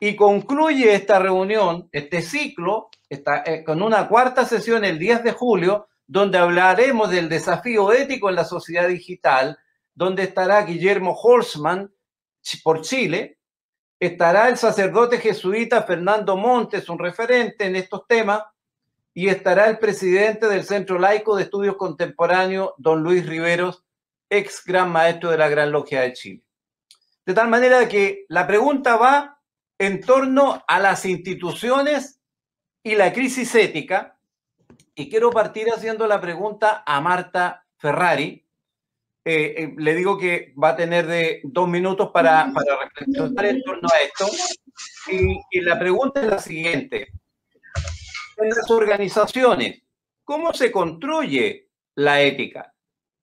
[0.00, 5.32] Y concluye esta reunión, este ciclo, está, eh, con una cuarta sesión el 10 de
[5.32, 9.58] julio, donde hablaremos del desafío ético en la sociedad digital,
[9.94, 11.92] donde estará Guillermo Holzman
[12.62, 13.38] por Chile,
[13.98, 18.42] estará el sacerdote jesuita Fernando Montes, un referente en estos temas,
[19.14, 23.84] y estará el presidente del Centro Laico de Estudios Contemporáneos, don Luis Riveros,
[24.28, 26.44] ex gran maestro de la Gran Logia de Chile.
[27.24, 29.40] De tal manera que la pregunta va
[29.78, 32.20] en torno a las instituciones
[32.82, 34.18] y la crisis ética,
[34.94, 38.43] y quiero partir haciendo la pregunta a Marta Ferrari.
[39.26, 43.62] Eh, eh, le digo que va a tener de dos minutos para, para reflexionar en
[43.62, 44.26] torno a esto.
[45.10, 47.08] Y, y la pregunta es la siguiente.
[48.36, 49.82] En las organizaciones,
[50.24, 52.74] ¿cómo se construye la ética?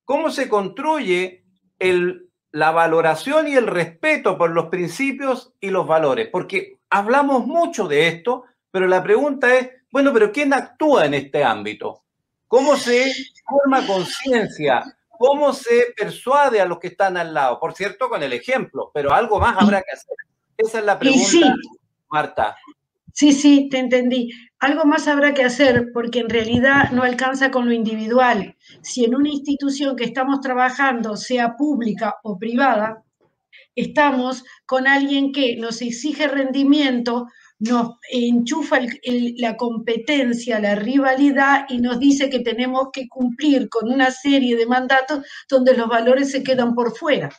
[0.03, 1.45] ¿Cómo se construye
[1.77, 6.29] el, la valoración y el respeto por los principios y los valores?
[6.31, 11.43] Porque hablamos mucho de esto, pero la pregunta es, bueno, pero ¿quién actúa en este
[11.43, 12.05] ámbito?
[12.47, 13.11] ¿Cómo se
[13.47, 14.83] forma conciencia?
[15.21, 17.59] ¿Cómo se persuade a los que están al lado?
[17.59, 20.15] Por cierto, con el ejemplo, pero algo más habrá que hacer.
[20.57, 21.53] Esa es la pregunta,
[22.09, 22.57] Marta.
[23.13, 24.31] Sí, sí, te entendí.
[24.57, 28.55] Algo más habrá que hacer porque en realidad no alcanza con lo individual.
[28.81, 33.03] Si en una institución que estamos trabajando, sea pública o privada,
[33.75, 37.27] estamos con alguien que nos exige rendimiento
[37.61, 38.79] nos enchufa
[39.37, 44.65] la competencia, la rivalidad y nos dice que tenemos que cumplir con una serie de
[44.65, 47.29] mandatos donde los valores se quedan por fuera.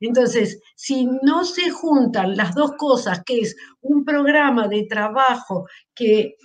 [0.00, 6.36] Entonces, si no se juntan las dos cosas, que es un programa de trabajo que,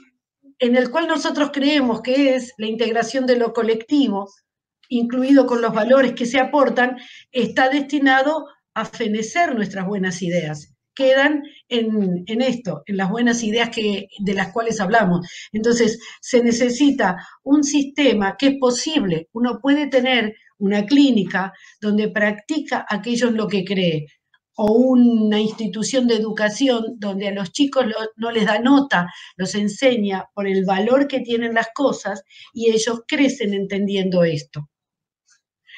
[0.57, 4.29] en el cual nosotros creemos que es la integración de lo colectivo,
[4.87, 6.97] incluido con los valores que se aportan,
[7.33, 14.07] está destinado a fenecer nuestras buenas ideas quedan en, esto, en las buenas ideas que,
[14.19, 15.25] de las cuales hablamos.
[15.53, 19.29] Entonces, se necesita un sistema que es posible.
[19.31, 24.07] Uno puede tener una clínica donde practica aquello en lo que cree,
[24.57, 27.85] o una institución de educación donde a los chicos
[28.17, 32.23] no les da nota, los enseña por el valor que tienen las cosas
[32.53, 34.67] y ellos crecen entendiendo esto.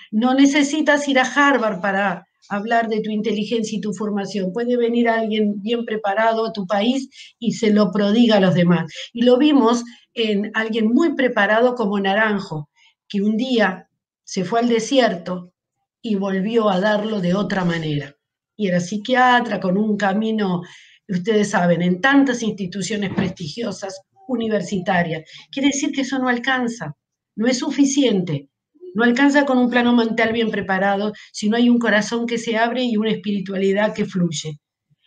[0.10, 4.52] No necesitas ir a Harvard para hablar de tu inteligencia y tu formación.
[4.52, 8.92] Puede venir alguien bien preparado a tu país y se lo prodiga a los demás.
[9.14, 9.84] Y lo vimos
[10.14, 12.70] en alguien muy preparado como Naranjo,
[13.08, 13.88] que un día
[14.24, 15.54] se fue al desierto
[16.02, 18.16] y volvió a darlo de otra manera.
[18.58, 20.62] Y era psiquiatra con un camino,
[21.08, 25.24] ustedes saben, en tantas instituciones prestigiosas, universitaria.
[25.52, 26.96] Quiere decir que eso no alcanza,
[27.36, 28.50] no es suficiente.
[28.94, 32.58] No alcanza con un plano mental bien preparado si no hay un corazón que se
[32.58, 34.60] abre y una espiritualidad que fluye.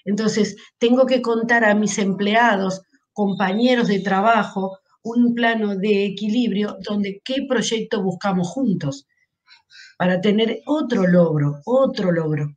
[0.05, 2.83] Entonces, tengo que contar a mis empleados,
[3.13, 9.07] compañeros de trabajo, un plano de equilibrio donde qué proyecto buscamos juntos
[9.99, 12.57] para tener otro logro, otro logro.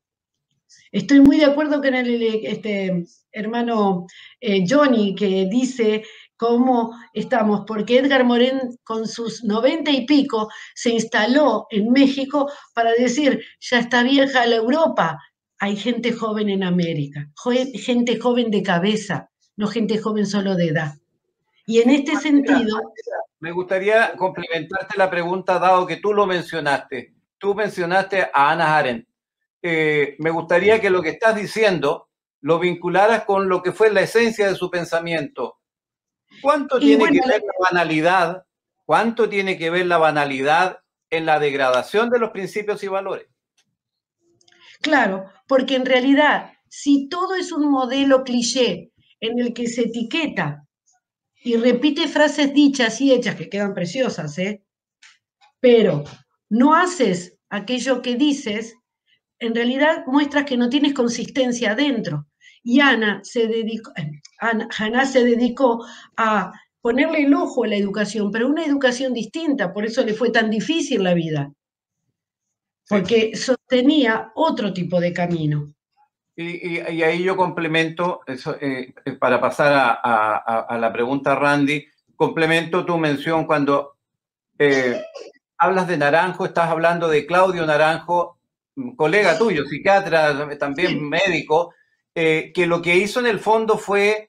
[0.91, 4.07] Estoy muy de acuerdo con el este, hermano
[4.39, 6.03] eh, Johnny que dice
[6.37, 12.91] cómo estamos, porque Edgar Morin con sus noventa y pico se instaló en México para
[12.93, 15.19] decir, ya está vieja la Europa,
[15.59, 17.27] hay gente joven en América,
[17.73, 20.93] gente joven de cabeza, no gente joven solo de edad.
[21.65, 22.79] Y en este sentido...
[23.39, 27.13] Me gustaría complementarte la pregunta, dado que tú lo mencionaste.
[27.37, 29.07] Tú mencionaste a Ana Arendt.
[29.61, 32.09] Eh, me gustaría que lo que estás diciendo
[32.41, 35.57] lo vincularas con lo que fue la esencia de su pensamiento.
[36.41, 38.43] ¿Cuánto tiene que ver la banalidad?
[38.85, 40.79] ¿Cuánto tiene que ver la banalidad
[41.09, 43.27] en la degradación de los principios y valores?
[44.81, 50.65] Claro, porque en realidad, si todo es un modelo cliché en el que se etiqueta
[51.43, 54.63] y repite frases dichas y hechas que quedan preciosas, ¿eh?
[55.59, 56.03] Pero
[56.49, 58.75] no haces aquello que dices,
[59.39, 62.27] en realidad muestras que no tienes consistencia adentro.
[62.63, 63.91] Y Ana se dedicó,
[64.39, 65.85] Ana, se dedicó
[66.15, 70.29] a ponerle el ojo a la educación, pero una educación distinta, por eso le fue
[70.29, 71.51] tan difícil la vida,
[72.87, 75.67] porque sostenía otro tipo de camino.
[76.39, 81.83] Y, ahí yo complemento, eso, eh, eh, para pasar a, la pregunta, Randy,
[82.15, 83.95] complemento tu mención cuando
[84.59, 85.01] eh,
[85.57, 88.37] hablas de Naranjo, estás hablando de Claudio Naranjo,
[88.95, 91.73] colega tuyo, psiquiatra, también médico,
[92.13, 94.26] que lo que hizo en el fondo fue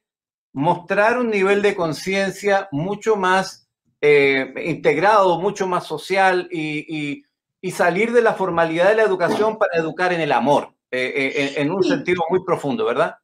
[0.53, 3.69] mostrar un nivel de conciencia mucho más
[4.01, 7.25] integrado, mucho más social y
[7.73, 10.73] salir de la formalidad de la educación para educar en el amor.
[10.91, 13.17] Eh, eh, en un sentido muy profundo, ¿verdad?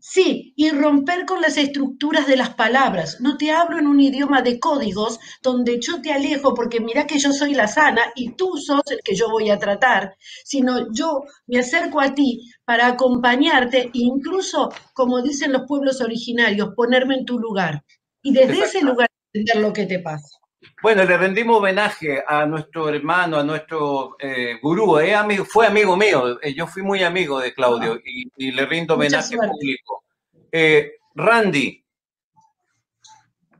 [0.00, 3.20] Sí, y romper con las estructuras de las palabras.
[3.20, 7.18] No te hablo en un idioma de códigos donde yo te alejo porque mira que
[7.18, 11.22] yo soy la sana y tú sos el que yo voy a tratar, sino yo
[11.46, 17.24] me acerco a ti para acompañarte e incluso, como dicen los pueblos originarios, ponerme en
[17.24, 17.84] tu lugar
[18.22, 20.38] y desde ese lugar entender lo que te pasa.
[20.82, 24.98] Bueno, le rendimos homenaje a nuestro hermano, a nuestro eh, gurú.
[24.98, 26.40] Eh, amigo, fue amigo mío.
[26.42, 28.00] Eh, yo fui muy amigo de Claudio ah.
[28.36, 30.04] y, le rindo homenaje público.
[30.52, 31.84] Eh, Randy,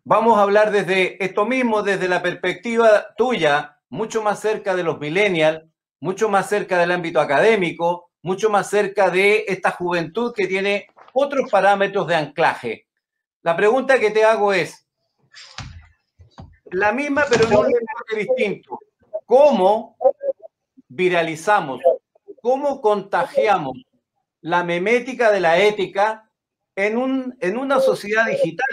[0.05, 5.01] vamos a hablar desde esto mismo, desde la perspectiva tuya, mucho más cerca de los
[5.01, 5.63] millennials,
[6.01, 11.51] mucho más cerca del ámbito académico, mucho más cerca de esta juventud que tiene otros
[11.51, 12.87] parámetros de anclaje.
[13.43, 14.87] La pregunta que te hago es,
[16.77, 18.79] la misma, pero en un lenguaje distinto.
[19.25, 19.97] ¿Cómo
[20.89, 21.81] viralizamos?
[22.43, 23.79] ¿Cómo contagiamos
[24.43, 26.31] la memética de la ética
[26.75, 28.69] en, un, en una sociedad digital?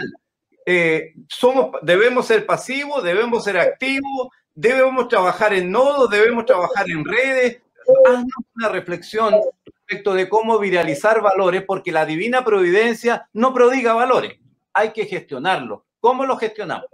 [0.66, 7.04] Eh, somos, debemos ser pasivos, debemos ser activos, debemos trabajar en nodos, debemos trabajar en
[7.04, 7.62] redes.
[8.06, 9.34] Haznos una reflexión
[9.64, 14.38] respecto de cómo viralizar valores, porque la divina providencia no prodiga valores,
[14.74, 15.86] hay que gestionarlo.
[16.00, 16.86] ¿Cómo lo gestionamos?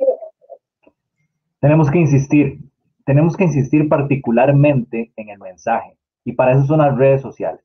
[1.61, 2.59] Tenemos que insistir,
[3.05, 7.63] tenemos que insistir particularmente en el mensaje y para eso son las redes sociales.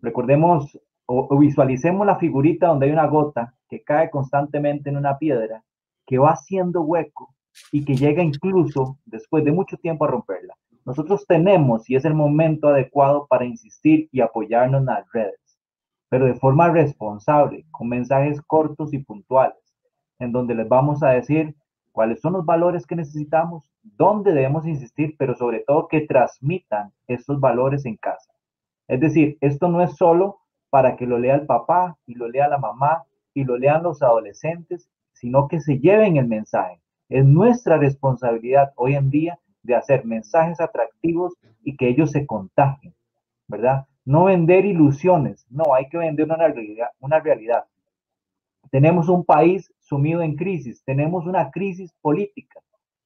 [0.00, 5.62] Recordemos o, visualicemos la figurita donde hay una gota que cae constantemente en una piedra,
[6.06, 7.34] que va haciendo hueco
[7.70, 10.54] y que llega incluso después de mucho tiempo a romperla.
[10.86, 15.58] Nosotros tenemos y es el momento adecuado para insistir y apoyarnos en las redes,
[16.08, 19.58] pero de forma responsable, con mensajes cortos y puntuales,
[20.20, 21.54] en donde les vamos a decir
[21.96, 27.40] cuáles son los valores que necesitamos, dónde debemos insistir, pero sobre todo que transmitan estos
[27.40, 28.34] valores en casa.
[28.86, 32.48] Es decir, esto no es solo para que lo lea el papá y lo lea
[32.48, 36.82] la mamá y lo lean los adolescentes, sino que se lleven el mensaje.
[37.08, 41.32] Es nuestra responsabilidad hoy en día de hacer mensajes atractivos
[41.64, 42.92] y que ellos se contagien,
[43.48, 43.86] ¿verdad?
[44.04, 46.88] No vender ilusiones, no, hay que vender una realidad.
[47.00, 47.64] Una realidad.
[48.70, 52.60] Tenemos un país sumido en crisis, tenemos una crisis política.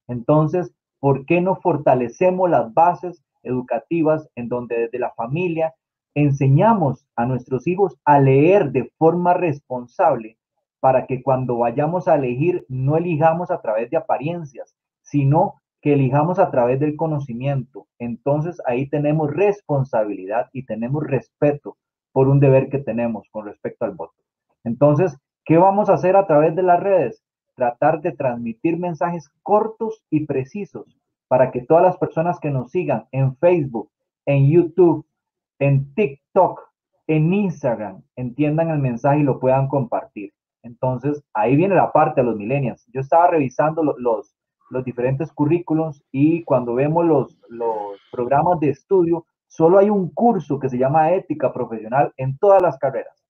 [0.07, 5.73] Entonces, ¿por qué no fortalecemos las bases educativas en donde desde la familia
[6.13, 10.37] enseñamos a nuestros hijos a leer de forma responsable
[10.79, 16.39] para que cuando vayamos a elegir no elijamos a través de apariencias, sino que elijamos
[16.39, 17.87] a través del conocimiento.
[17.99, 21.77] Entonces ahí tenemos responsabilidad y tenemos respeto
[22.11, 24.15] por un deber que tenemos con respecto al voto.
[24.63, 25.17] Entonces,
[25.51, 27.21] ¿Qué vamos a hacer a través de las redes?
[27.55, 30.97] tratar de transmitir mensajes cortos y precisos
[31.27, 33.91] para que todas las personas que nos sigan en Facebook,
[34.25, 35.05] en YouTube,
[35.59, 36.61] en TikTok,
[37.05, 40.31] en Instagram, entiendan el mensaje y lo puedan compartir.
[40.63, 42.87] Entonces, ahí viene la parte de los millennials.
[42.93, 44.33] Yo estaba revisando los,
[44.85, 50.77] diferentes currículos y cuando vemos los programas de estudio, solo hay un curso que se
[50.77, 53.20] llama ética profesional en todas las carreras.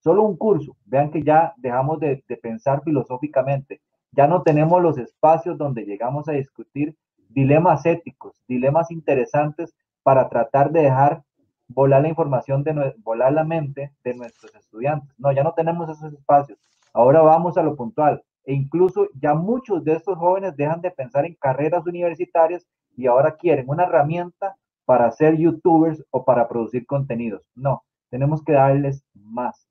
[0.00, 0.76] Solo un curso.
[0.86, 3.80] Vean que ya dejamos de, pensar filosóficamente.
[4.12, 6.96] Ya no tenemos los espacios donde llegamos a discutir
[7.28, 11.22] dilemas éticos, dilemas interesantes para tratar de dejar
[11.68, 15.14] volar la información, de volar la mente de nuestros estudiantes.
[15.18, 16.58] No, ya no tenemos esos espacios.
[16.92, 18.22] Ahora vamos a lo puntual.
[18.44, 23.36] E incluso ya muchos de estos jóvenes dejan de pensar en carreras universitarias y ahora
[23.36, 27.42] quieren una herramienta para ser youtubers o para producir contenidos.
[27.54, 29.69] No, tenemos que darles más.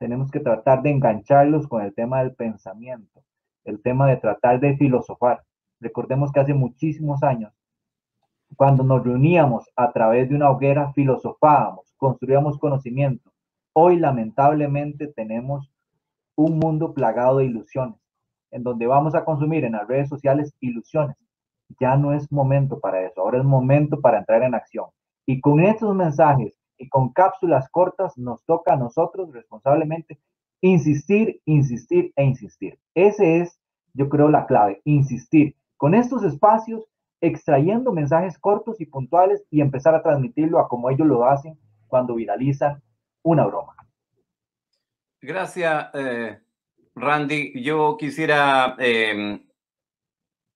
[0.00, 3.22] Tenemos que tratar de engancharlos con el tema del pensamiento,
[3.64, 5.42] el tema de tratar de filosofar.
[5.78, 7.52] Recordemos que hace muchísimos años,
[8.56, 13.30] cuando nos reuníamos a través de una hoguera, filosofábamos, construíamos conocimiento.
[13.74, 15.70] Hoy lamentablemente tenemos
[16.34, 18.00] un mundo plagado de ilusiones,
[18.52, 21.16] en donde vamos a consumir en las redes sociales ilusiones.
[21.78, 24.86] Ya no es momento para eso, ahora es momento para entrar en acción.
[25.26, 30.18] Y con estos mensajes y con cápsulas cortas nos toca a nosotros responsablemente
[30.62, 32.78] insistir, insistir e insistir.
[32.94, 33.60] Ese es,
[33.92, 35.56] yo creo, la clave, insistir.
[35.76, 36.84] Con estos espacios,
[37.20, 42.14] extrayendo mensajes cortos y puntuales y empezar a transmitirlo a como ellos lo hacen cuando
[42.14, 42.82] viralizan
[43.22, 43.74] una broma.
[45.20, 46.38] Gracias, eh,
[46.94, 47.62] Randy.
[47.62, 49.44] Yo quisiera em,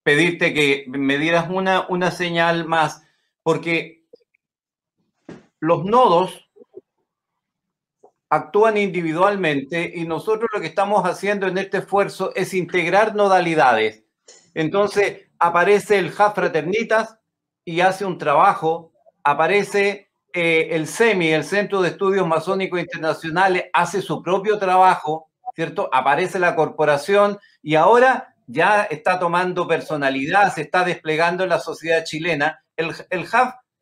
[0.03, 3.07] pedirte que me dieras una, una señal más,
[3.43, 4.04] porque
[5.65, 6.51] los nodos
[8.29, 14.05] actúan individualmente y nosotros lo que estamos haciendo en este esfuerzo es integrar nodalidades.
[14.53, 17.19] Entonces aparece el Hub Fraternitas
[17.65, 18.93] y hace un trabajo,
[19.23, 25.89] aparece eh, el CEMI, el Centro de Estudios Masónicos Internacionales, hace su propio trabajo, ¿cierto?
[25.93, 32.05] Aparece la corporación y ahora ya está tomando personalidad, se está desplegando en la sociedad
[32.05, 32.63] chilena.
[32.77, 33.27] El, el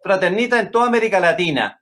[0.02, 1.80] fraternita en toda América Latina.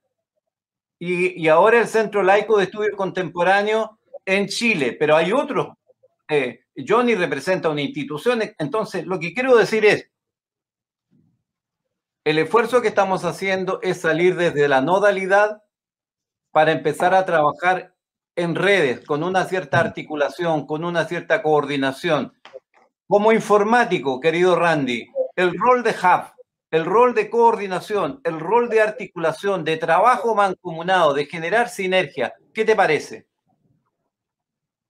[0.99, 3.89] Y, ahora el Centro Laico de Estudios Contemporáneos
[4.27, 5.69] en Chile, pero hay otros.
[6.29, 10.11] Eh, Johnny representa una institución, entonces lo que quiero decir es,
[12.25, 15.63] el esfuerzo que estamos haciendo es salir desde la nodalidad
[16.51, 17.95] para empezar a trabajar
[18.37, 22.35] en redes, con una cierta articulación, con una cierta coordinación.
[23.09, 26.33] Como informático, querido Randy, el rol de hub,
[26.71, 32.65] el rol de coordinación, el rol de articulación, de trabajo mancomunado, de generar sinergia, ¿qué
[32.65, 33.27] te parece?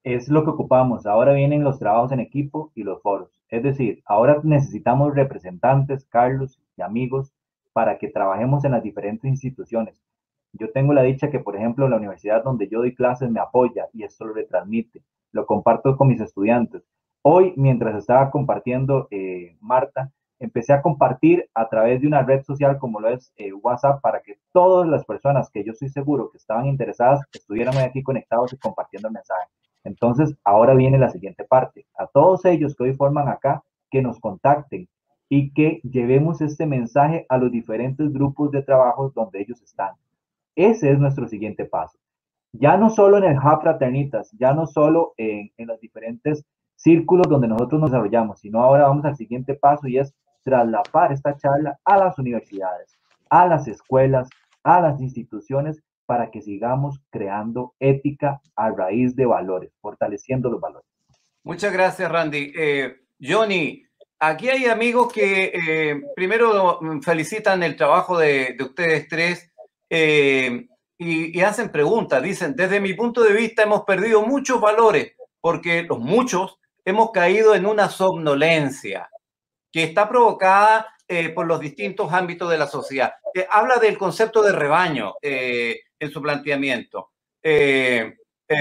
[0.05, 1.07] Es lo que ocupamos.
[1.07, 3.31] Ahora vienen los trabajos en equipo y los foros.
[3.49, 7.33] Es decir, ahora necesitamos representantes, Carlos y amigos,
[7.73, 10.01] para que trabajemos en las diferentes instituciones.
[10.53, 13.89] Yo tengo la dicha que, por ejemplo, la universidad donde yo doy clases me apoya
[13.95, 15.03] y esto lo retransmite,
[15.33, 16.83] lo comparto con mis estudiantes.
[17.23, 22.79] Hoy, mientras estaba compartiendo eh, Marta, empecé a compartir a través de una red social
[22.79, 26.39] como lo es eh, WhatsApp para que todas las personas que yo estoy seguro que
[26.39, 29.49] estaban interesadas estuvieran aquí conectados y compartiendo el mensaje.
[29.85, 31.87] Entonces, ahora viene la siguiente parte.
[31.97, 34.89] A todos ellos que hoy forman acá, que nos contacten
[35.29, 39.93] y que llevemos este mensaje a los diferentes grupos de trabajo donde ellos están.
[40.57, 41.99] Ese es nuestro siguiente paso.
[42.53, 47.29] Ya no solo en el Hub Fraternitas, ya no solo en, en los diferentes círculos
[47.29, 51.79] donde nosotros nos desarrollamos, sino ahora vamos al siguiente paso y es traslapar esta charla
[51.85, 54.29] a las universidades, a las escuelas,
[54.63, 60.89] a las instituciones para que sigamos creando ética a raíz de valores, fortaleciendo los valores.
[61.45, 62.53] Muchas gracias, Randy.
[62.57, 63.85] Eh, Johnny,
[64.19, 69.51] aquí hay amigos que eh, primero felicitan el trabajo de, ustedes tres
[69.89, 70.67] eh,
[70.99, 72.23] y, y, hacen preguntas.
[72.23, 77.55] Dicen, desde mi punto de vista hemos perdido muchos valores porque los muchos hemos caído
[77.55, 79.10] en una somnolencia
[79.73, 83.15] que está provocada eh, por los distintos ámbitos de la sociedad.
[83.35, 87.11] Eh, habla del concepto de rebaño eh, en su planteamiento.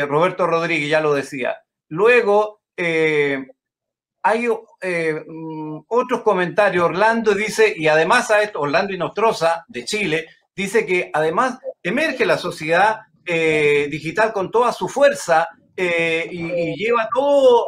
[0.07, 1.57] Roberto Rodríguez ya lo decía.
[1.89, 6.85] Luego, hay mm, otros comentarios.
[6.85, 12.39] Orlando dice, y además a esto, Orlando Inostroza, de Chile, dice que además emerge la
[12.39, 17.67] sociedad digital con toda su fuerza y, lleva todos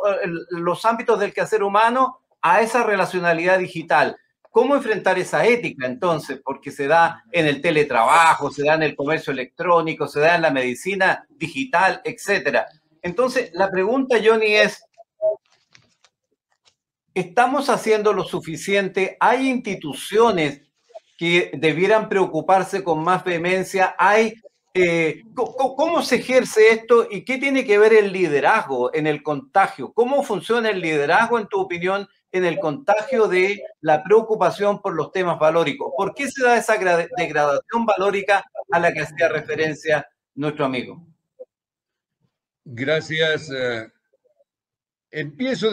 [0.50, 4.18] los ámbitos del quehacer humano a esa relacionalidad digital.
[4.52, 6.42] ¿Cómo enfrentar esa ética entonces?
[6.44, 10.42] Porque se da en el teletrabajo, se da en el comercio electrónico, se da en
[10.42, 12.68] la medicina digital, etcétera.
[13.02, 14.84] Entonces, la pregunta, Johnny, es,
[17.14, 19.16] ¿estamos haciendo lo suficiente?
[19.22, 20.62] ¿Hay instituciones
[21.18, 23.96] que debieran preocuparse con más vehemencia?
[23.98, 24.34] ¿Hay,
[24.74, 29.94] eh, ¿Cómo se ejerce esto y qué tiene que ver el liderazgo en el contagio?
[29.94, 35.12] ¿Cómo funciona el liderazgo, en tu opinión, en el contagio de la preocupación por los
[35.12, 35.92] temas valóricos?
[35.96, 41.06] ¿Por qué se da esa degradación valórica a la que hacía referencia nuestro amigo?
[42.64, 43.50] Gracias.
[43.52, 43.92] Eh,
[45.10, 45.70] empiezo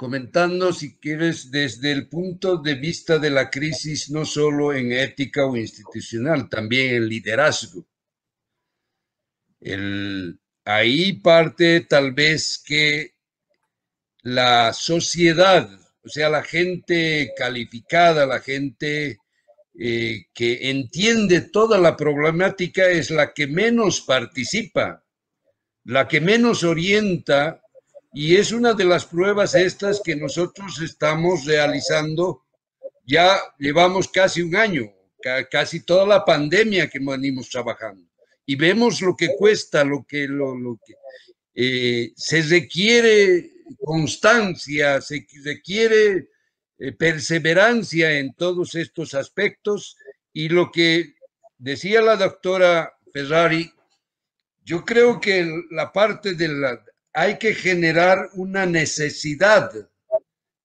[0.00, 5.44] comentando, si quieres, desde el punto de vista de la crisis, no solo en ética
[5.44, 7.86] o institucional, también en liderazgo.
[10.64, 13.19] ahí parte tal vez que
[14.22, 15.68] la sociedad,
[16.04, 19.18] o sea, la gente calificada, la gente
[19.78, 25.04] eh, que entiende toda la problemática es la que menos participa
[25.84, 27.62] la que menos orienta,
[28.12, 32.44] y es una de las pruebas estas que nosotros estamos realizando.
[33.06, 34.92] Ya llevamos casi un año,
[35.50, 38.06] casi toda la pandemia que venimos trabajando,
[38.46, 40.94] y vemos lo que cuesta, lo que, lo, que
[41.54, 46.28] eh, se requiere constancia, se requiere
[46.78, 49.96] eh, perseverancia en todos estos aspectos,
[50.32, 51.14] y lo que
[51.58, 53.72] decía la doctora Ferrari,
[54.64, 56.84] yo creo que la parte de la...
[57.12, 59.72] Hay que generar una necesidad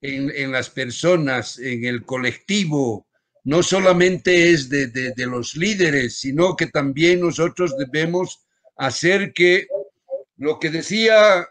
[0.02, 3.08] en, las personas, en el colectivo.
[3.44, 8.46] No solamente es de, de, los líderes, sino que también nosotros debemos
[8.76, 9.68] hacer que
[10.38, 11.48] lo que decía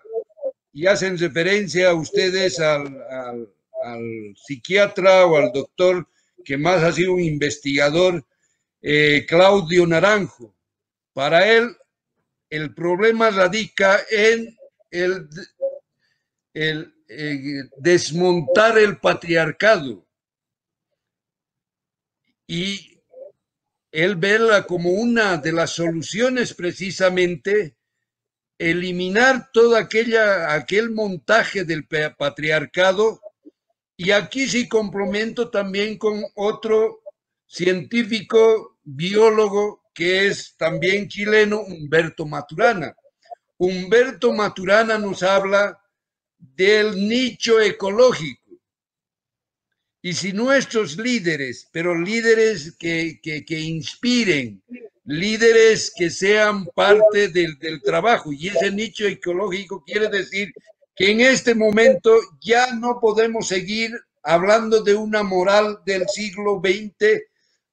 [0.75, 3.49] y hacen referencia a ustedes al,
[4.35, 6.09] psiquiatra o al doctor
[6.45, 8.27] que más ha sido un investigador,
[8.83, 10.57] eh, Claudio Naranjo.
[11.13, 11.77] Para él,
[12.51, 14.57] el problema radica en
[14.91, 15.29] el,
[17.79, 20.07] desmontar el patriarcado
[22.47, 23.01] y
[23.93, 27.77] él verla como una de las soluciones precisamente
[28.59, 33.21] eliminar todo aquella, aquel montaje del patriarcado
[33.97, 37.03] y aquí sí complemento también con otro
[37.47, 42.97] científico, biólogo, que es también chileno, Humberto Maturana.
[43.57, 45.81] Humberto Maturana nos habla
[46.37, 48.43] del nicho ecológico.
[50.03, 54.63] Y si nuestros líderes, pero líderes que, inspiren,
[55.05, 60.53] líderes que sean parte del, del trabajo, y ese nicho ecológico quiere decir
[60.97, 63.93] que en este momento ya no podemos seguir
[64.23, 67.25] hablando de una moral del siglo XX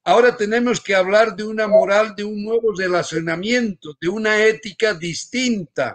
[0.04, 5.94] Ahora tenemos que hablar de una moral, de un nuevo relacionamiento, de una ética distinta.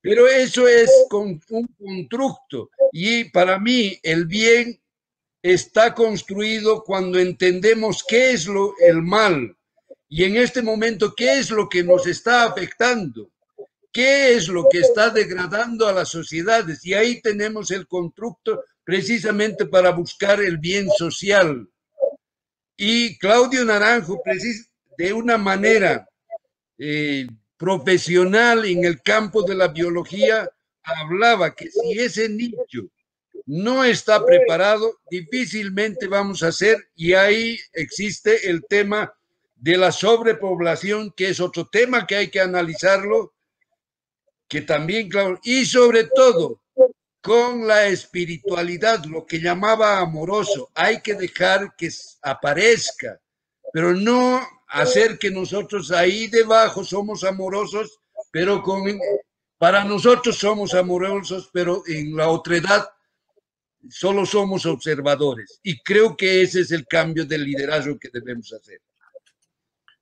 [0.00, 2.70] Pero eso es con un constructo.
[2.90, 4.80] Y para mí el bien
[5.42, 9.56] está construido cuando entendemos qué es lo, el mal.
[10.12, 13.30] Y en este momento, ¿qué es lo que nos está afectando?
[13.92, 16.84] ¿Qué es lo que está degradando a las sociedades?
[16.84, 21.68] Y ahí tenemos el constructo precisamente para buscar el bien social.
[22.76, 24.20] Y Claudio Naranjo,
[24.98, 26.08] de una manera
[26.76, 30.50] eh, profesional en el campo de la biología,
[30.82, 32.88] hablaba que si ese nicho
[33.46, 39.14] no está preparado, difícilmente vamos a hacer, y ahí existe el tema
[39.60, 43.34] de la sobrepoblación, que es otro tema que hay que analizarlo,
[44.48, 46.62] que también, claro, y sobre todo
[47.20, 50.70] con la espiritualidad, lo que llamaba amoroso.
[50.74, 51.90] Hay que dejar que
[52.22, 53.20] aparezca,
[53.72, 58.00] pero no hacer que nosotros ahí debajo somos amorosos,
[58.30, 58.82] pero con
[59.58, 62.88] para nosotros somos amorosos, pero en la otredad
[63.90, 65.60] solo somos observadores.
[65.62, 68.80] Y creo que ese es el cambio de liderazgo que debemos hacer.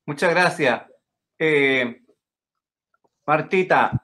[0.08, 0.84] Muchas gracias.
[1.38, 2.00] Eh,
[3.26, 4.02] Martita,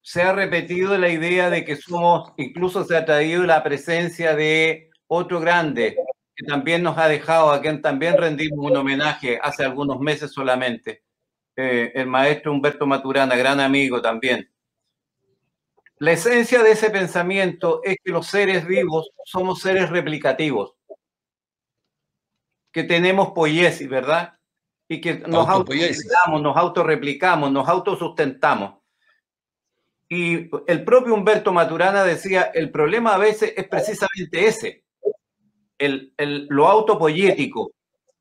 [0.00, 4.90] se ha repetido la idea de que somos, incluso se ha traído la presencia de
[5.06, 5.96] otro grande
[6.34, 11.04] que también nos ha dejado, a quien también rendimos un homenaje hace algunos meses solamente,
[11.54, 14.50] eh, el maestro Humberto Maturana, gran amigo también.
[15.98, 20.74] La esencia de ese pensamiento es que los seres vivos somos seres replicativos,
[22.72, 24.34] que tenemos poiesis, ¿verdad?
[24.88, 28.74] Y que nos autorreplicamos, nos autorreplicamos, nos autosustentamos.
[30.08, 34.84] Y el propio Humberto Maturana decía, el problema a veces es precisamente ese,
[35.78, 36.12] el,
[36.50, 37.72] lo autopoyético,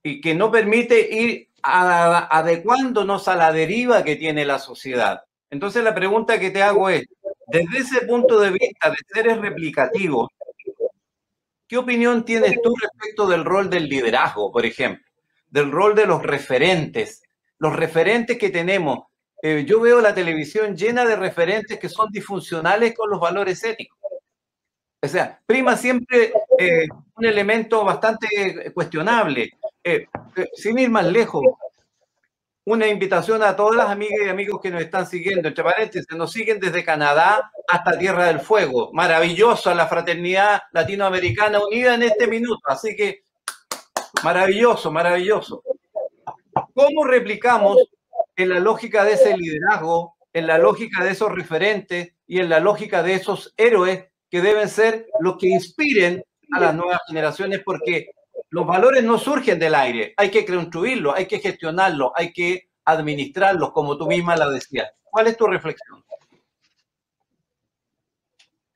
[0.01, 5.23] y que no permite ir adecuándonos a la deriva que tiene la sociedad.
[5.49, 7.05] Entonces la pregunta que te hago es,
[7.47, 10.29] Desde ese punto de vista de seres replicativos,
[11.67, 15.05] ¿qué opinión tienes tú respecto del rol del liderazgo, por ejemplo?
[15.53, 17.21] Del rol de los referentes,
[17.59, 19.05] los referentes que tenemos.
[19.39, 23.99] Eh, yo veo la televisión llena de referentes que son disfuncionales con los valores éticos.
[24.99, 29.51] O sea, prima siempre eh, un elemento bastante cuestionable.
[29.83, 30.07] Eh,
[30.55, 31.43] sin ir más lejos,
[32.65, 36.31] una invitación a todas las amigas y amigos que nos están siguiendo, entre paréntesis, nos
[36.31, 38.89] siguen desde Canadá hasta Tierra del Fuego.
[38.91, 42.61] Maravillosa la fraternidad latinoamericana unida en este minuto.
[42.65, 43.21] Así que
[44.23, 45.63] maravilloso, maravilloso.
[46.73, 47.77] ¿Cómo replicamos
[48.35, 52.59] en la lógica de ese liderazgo, en la lógica de esos referentes y en la
[52.59, 57.61] lógica de esos héroes que deben ser los que inspiren a las nuevas generaciones?
[57.63, 58.11] Porque
[58.49, 63.71] los valores no surgen del aire, hay que construirlos, hay que gestionarlos, hay que administrarlos,
[63.71, 64.91] como tú misma la decías.
[65.09, 66.03] ¿Cuál es tu reflexión?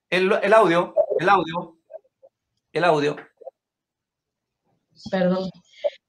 [0.10, 1.76] El, audio, el audio,
[2.72, 3.16] el audio.
[5.10, 5.50] Perdón.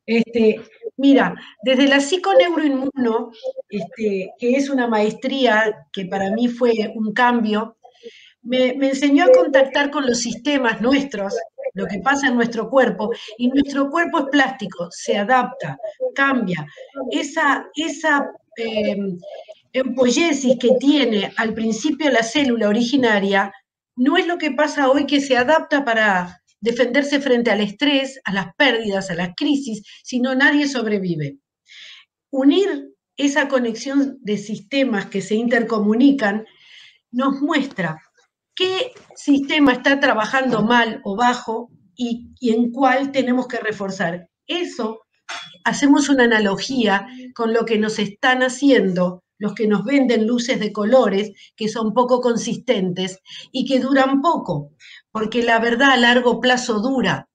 [0.06, 0.60] Este,
[0.96, 3.30] mira, desde la psiconeuroinmuno,
[3.68, 7.76] este, que es una maestría que para mí fue un cambio,
[8.42, 11.34] me, me enseñó a contactar con los sistemas nuestros,
[11.74, 15.76] lo que pasa en nuestro cuerpo, y nuestro cuerpo es plástico, se adapta,
[16.14, 16.66] cambia.
[17.10, 18.96] Esa, esa eh,
[19.72, 23.52] que tiene al principio la célula originaria,
[23.96, 28.32] no es lo que pasa hoy que se adapta para defenderse frente al estrés, a
[28.32, 31.38] las pérdidas, a las crisis, sino nadie sobrevive.
[32.30, 36.46] Unir esa conexión de sistemas que se intercomunican
[37.10, 37.98] nos muestra
[38.54, 44.28] qué sistema está trabajando mal o bajo y, en cuál tenemos que reforzar.
[44.46, 45.02] Eso
[45.64, 50.72] hacemos una analogía con lo que nos están haciendo los que nos venden luces de
[50.72, 53.20] colores que son poco consistentes
[53.52, 54.72] y que duran poco,
[55.18, 57.28] porque la verdad a largo plazo dura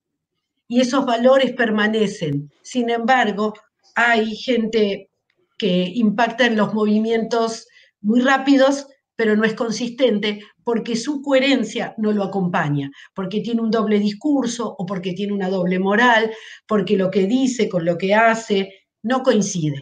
[0.66, 2.50] y esos valores permanecen.
[2.62, 3.52] Sin embargo,
[3.94, 5.10] hay gente
[5.58, 7.66] que impacta en los movimientos
[8.00, 13.70] muy rápidos pero no es consistente porque su coherencia no lo acompaña, porque tiene un
[13.70, 16.32] doble discurso o porque tiene una doble moral,
[16.66, 18.72] porque lo que dice con lo que hace
[19.02, 19.80] no coincide.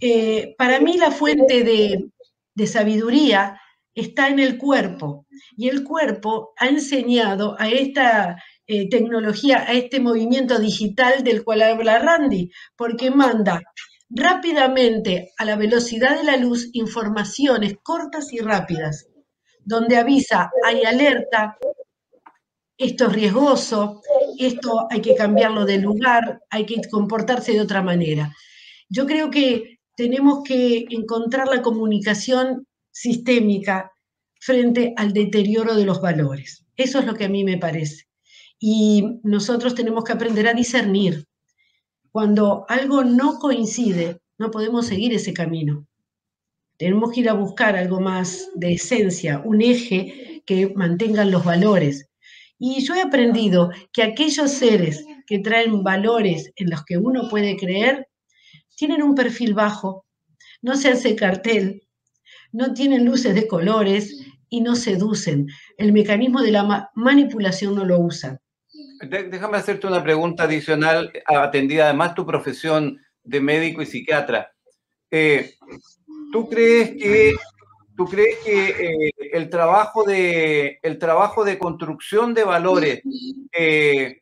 [0.00, 3.58] Eh, para mí la fuente de, sabiduría
[3.94, 5.26] está en el cuerpo
[5.56, 11.62] y el cuerpo ha enseñado a esta eh, tecnología, a este movimiento digital del cual
[11.62, 13.62] habla Randy, porque manda
[14.10, 19.08] rápidamente a la velocidad de la luz informaciones cortas y rápidas,
[19.64, 21.56] donde avisa, hay alerta,
[22.76, 24.00] esto es riesgoso,
[24.38, 28.34] esto hay que cambiarlo de lugar, hay que comportarse de otra manera.
[28.88, 33.92] Yo creo que tenemos que encontrar la comunicación sistémica
[34.40, 36.64] frente al deterioro de los valores.
[36.76, 38.04] Eso es lo que a mí me parece.
[38.58, 41.26] Y nosotros tenemos que aprender a discernir
[42.10, 45.86] cuando algo no coincide, no podemos seguir ese camino.
[46.76, 52.08] Tenemos que ir a buscar algo más de esencia, un eje que mantengan los valores.
[52.58, 57.56] Y yo he aprendido que aquellos seres que traen valores en los que uno puede
[57.56, 58.06] creer,
[58.76, 60.06] tienen un perfil bajo,
[60.62, 61.83] no se hace cartel,
[62.54, 65.48] no tienen luces de colores y no seducen.
[65.76, 68.38] El mecanismo de la manipulación no lo usan.
[69.00, 74.52] Déjame hacerte una pregunta adicional, atendida además tu profesión de médico y psiquiatra.
[75.10, 75.56] Eh,
[76.32, 77.34] ¿Tú crees que,
[77.96, 83.02] tú crees que eh, el, trabajo de, el trabajo de construcción de valores,
[83.52, 84.20] eh,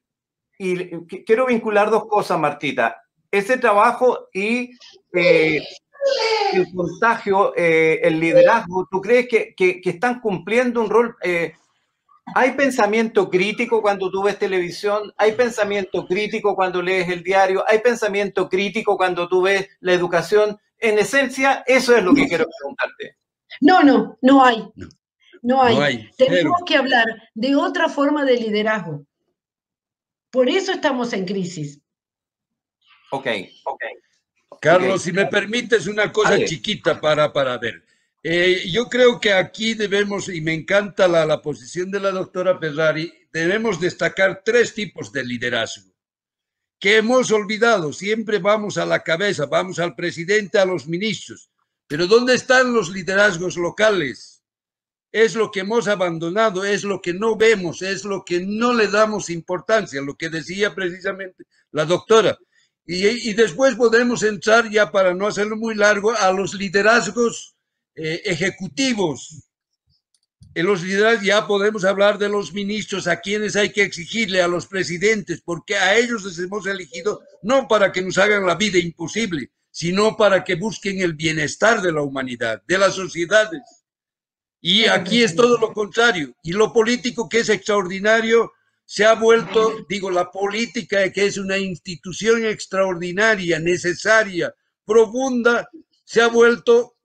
[0.58, 0.76] y
[1.24, 2.96] quiero vincular dos cosas, Martita,
[3.30, 4.70] ese trabajo y
[6.52, 11.16] el contagio, el liderazgo, ¿tú crees que, que, que están cumpliendo un rol
[12.34, 15.12] ¿Hay pensamiento crítico cuando tú ves televisión?
[15.16, 17.64] ¿Hay pensamiento crítico cuando lees el diario?
[17.66, 20.58] ¿Hay pensamiento crítico cuando tú ves la educación?
[20.78, 23.18] En esencia, eso es lo que quiero preguntarte.
[23.60, 24.64] No, no, no hay.
[25.42, 26.08] No hay.
[26.16, 29.04] Tenemos que hablar de otra forma de liderazgo.
[30.30, 31.80] Por eso estamos en crisis.
[33.10, 33.26] Ok,
[33.64, 33.82] ok.
[34.62, 37.82] Carlos, si me permites una cosa chiquita para, para ver.
[38.22, 42.56] Eh, yo creo que aquí debemos, y me encanta la, la posición de la doctora
[42.60, 45.92] Ferrari, debemos destacar tres tipos de liderazgo
[46.78, 47.92] que hemos olvidado.
[47.92, 51.50] Siempre vamos a la cabeza, vamos al presidente, a los ministros.
[51.88, 54.44] Pero ¿dónde están los liderazgos locales?
[55.10, 58.86] Es lo que hemos abandonado, es lo que no vemos, es lo que no le
[58.86, 62.38] damos importancia, lo que decía precisamente la doctora.
[62.84, 67.54] Y, después podemos entrar, ya para no hacerlo muy largo, a los liderazgos
[67.94, 69.44] eh, ejecutivos,
[70.54, 74.48] en los liderazgos ya podemos hablar de los ministros a quienes hay que exigirle a
[74.48, 78.78] los presidentes, porque a ellos les hemos elegido no para que nos hagan la vida
[78.78, 83.62] imposible, sino para que busquen el bienestar de la humanidad, de las sociedades.
[84.60, 86.34] Y aquí es todo lo contrario.
[86.42, 88.52] Y lo político que es extraordinario
[88.92, 94.54] se ha vuelto, digo, la política que es una institución extraordinaria, necesaria,
[94.84, 95.66] profunda,
[96.04, 96.96] se ha vuelto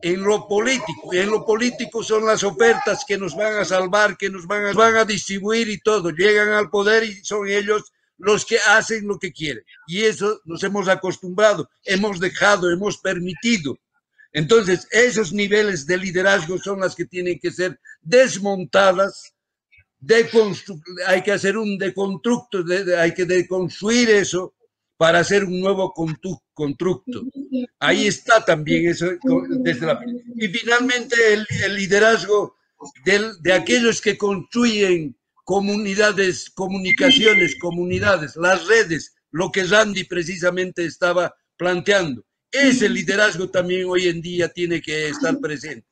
[0.00, 1.12] en lo político.
[1.12, 4.72] En lo político son las ofertas que nos van a salvar, que nos van a,
[4.72, 6.08] van a distribuir y todo.
[6.12, 9.64] Llegan al poder y son ellos los que hacen lo que quieren.
[9.86, 13.78] Y eso nos hemos acostumbrado, hemos dejado, hemos permitido.
[14.32, 19.33] Entonces, esos niveles de liderazgo son las que tienen que ser desmontadas.
[21.06, 22.64] Hay que hacer un deconstructo,
[22.98, 24.54] hay que deconstruir eso
[24.96, 25.92] para hacer un nuevo
[26.52, 27.24] constructo.
[27.78, 29.06] Ahí está también eso.
[30.36, 32.56] Y finalmente el, liderazgo
[33.42, 42.24] de aquellos que construyen comunidades, comunicaciones, comunidades, las redes, lo que Randy precisamente estaba planteando.
[42.50, 45.86] Ese liderazgo también hoy en día tiene que estar presente.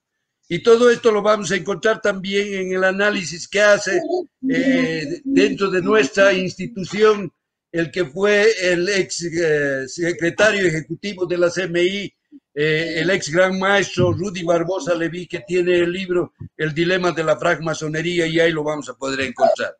[0.54, 4.02] Y todo esto lo vamos a encontrar también en el análisis que hace
[4.50, 7.32] eh, dentro de nuestra institución
[7.72, 12.14] el que fue el ex eh, secretario ejecutivo de la CMI,
[12.54, 17.24] eh, el ex gran maestro Rudy Barbosa Leví, que tiene el libro El dilema de
[17.24, 19.74] la francmasonería y ahí lo vamos a poder encontrar.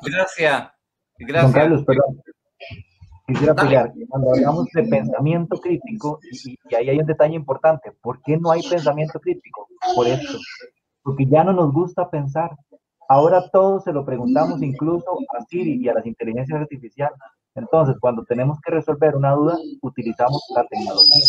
[0.00, 0.68] Gracias.
[1.18, 1.52] Gracias.
[1.52, 2.22] Carlos, perdón.
[3.26, 8.20] Quisiera apoyar, cuando hablamos de pensamiento crítico, y, y ahí hay un detalle importante, ¿por
[8.22, 9.66] qué no hay pensamiento crítico?
[9.94, 10.38] Por esto,
[11.02, 12.50] porque ya no nos gusta pensar,
[13.08, 17.18] Ahora todo se lo preguntamos incluso a Siri y a las inteligencias artificiales.
[17.54, 21.24] Entonces, cuando tenemos que resolver una duda, utilizamos la tecnología.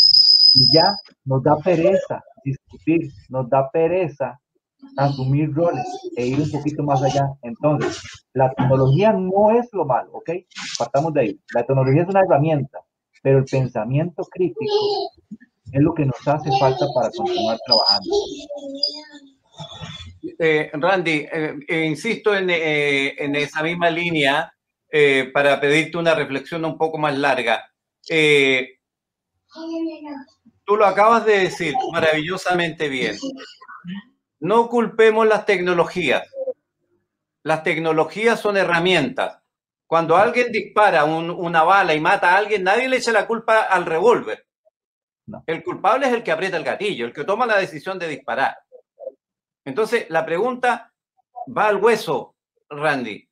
[0.53, 0.93] Y ya
[1.25, 4.39] nos da pereza discutir, nos da pereza
[4.97, 5.85] asumir roles
[6.15, 7.27] e ir un poquito más allá.
[7.41, 8.01] Entonces,
[8.33, 10.29] la tecnología no es lo malo, ¿ok?
[10.77, 11.39] Partamos de ahí.
[11.53, 12.79] La tecnología es una herramienta,
[13.21, 14.73] pero el pensamiento crítico
[15.71, 18.15] es lo que nos hace falta para continuar trabajando.
[20.39, 24.51] Eh, Randy, eh, eh, insisto en, esa misma línea
[25.33, 27.65] para pedirte una reflexión un poco más larga.
[30.65, 33.17] tú lo acabas de decir maravillosamente bien.
[34.39, 36.27] No culpemos las tecnologías.
[37.43, 39.39] Las tecnologías son herramientas.
[39.87, 43.85] Cuando alguien dispara una bala y mata a alguien, nadie le echa la culpa al
[43.85, 44.45] revólver.
[45.45, 48.57] El culpable es el que aprieta el gatillo, el que toma la decisión de disparar.
[49.63, 50.91] Entonces, la pregunta
[51.55, 52.35] va al hueso,
[52.69, 53.27] Randy.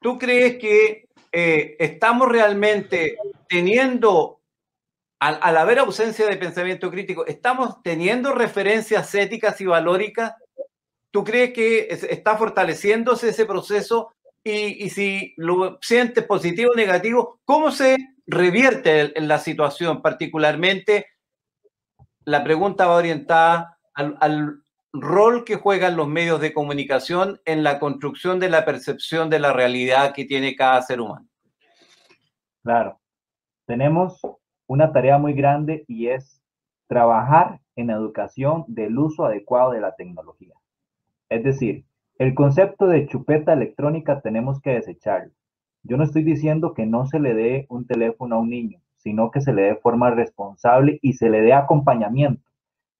[0.00, 3.16] ¿Tú crees que eh, estamos realmente
[3.48, 4.40] teniendo,
[5.20, 10.34] al, al, haber ausencia de pensamiento crítico, estamos teniendo referencias éticas y valóricas?
[11.12, 14.14] ¿Tú crees que está fortaleciéndose ese proceso?
[14.42, 20.02] Y, si lo sientes positivo o negativo, ¿cómo se revierte en la situación?
[20.02, 21.06] Particularmente,
[22.24, 24.62] la pregunta va orientada al, al,
[24.94, 29.52] rol que juegan los medios de comunicación en la construcción de la percepción de la
[29.52, 31.26] realidad que tiene cada ser humano.
[32.62, 33.00] Claro,
[33.66, 34.20] tenemos
[34.66, 36.42] una tarea muy grande y es
[36.88, 40.54] trabajar en educación del uso adecuado de la tecnología.
[41.32, 41.84] Es decir,
[42.18, 45.32] el concepto de chupeta electrónica tenemos que desecharlo.
[45.82, 49.30] Yo no estoy diciendo que no se le dé un teléfono a un niño, sino
[49.30, 52.52] que se le dé forma responsable y se le dé acompañamiento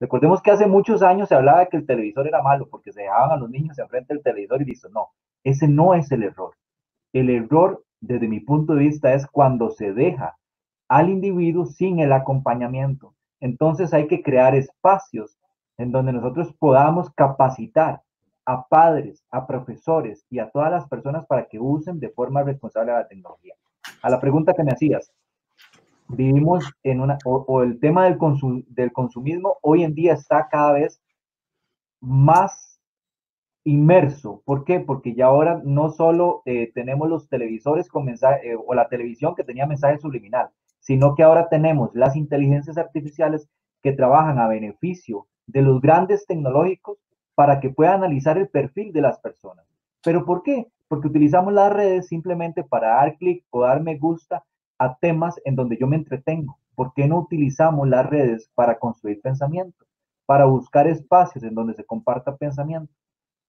[0.02, 3.02] Recordemos que hace muchos años se hablaba de que el televisor era malo porque se
[3.02, 4.88] dejaban a los niños enfrente del televisor y listo.
[4.88, 5.10] No,
[5.44, 6.56] ese no es el error.
[7.12, 10.38] El error, desde mi punto de vista, es cuando se deja
[10.88, 13.14] al individuo sin el acompañamiento.
[13.38, 15.38] Entonces hay que crear espacios
[15.78, 18.02] en donde nosotros podamos capacitar
[18.44, 22.92] a padres, a profesores y a todas las personas para que usen de forma responsable
[22.92, 23.54] la tecnología.
[24.02, 25.12] A la pregunta que me hacías,
[26.08, 28.18] vivimos en una, o, el tema del,
[28.68, 31.00] del consumismo hoy en día está cada vez
[32.00, 32.80] más
[33.64, 34.42] inmerso.
[34.44, 34.80] ¿Por qué?
[34.80, 39.34] Porque ya ahora no solo eh, tenemos los televisores con mensaje, eh, o la televisión
[39.34, 40.48] que tenía mensaje subliminal,
[40.80, 43.48] sino que ahora tenemos las inteligencias artificiales
[43.82, 46.98] que trabajan a beneficio de los grandes tecnológicos
[47.42, 49.66] para que puedan analizar el perfil de las personas.
[50.04, 50.68] ¿Pero por qué?
[50.86, 54.44] Porque utilizamos las redes simplemente para dar clic o dar me gusta
[54.78, 56.56] a temas en donde yo me entretengo.
[56.76, 59.84] ¿Por qué no utilizamos las redes para construir pensamiento?
[60.24, 62.94] Para buscar espacios en donde se comparta pensamiento.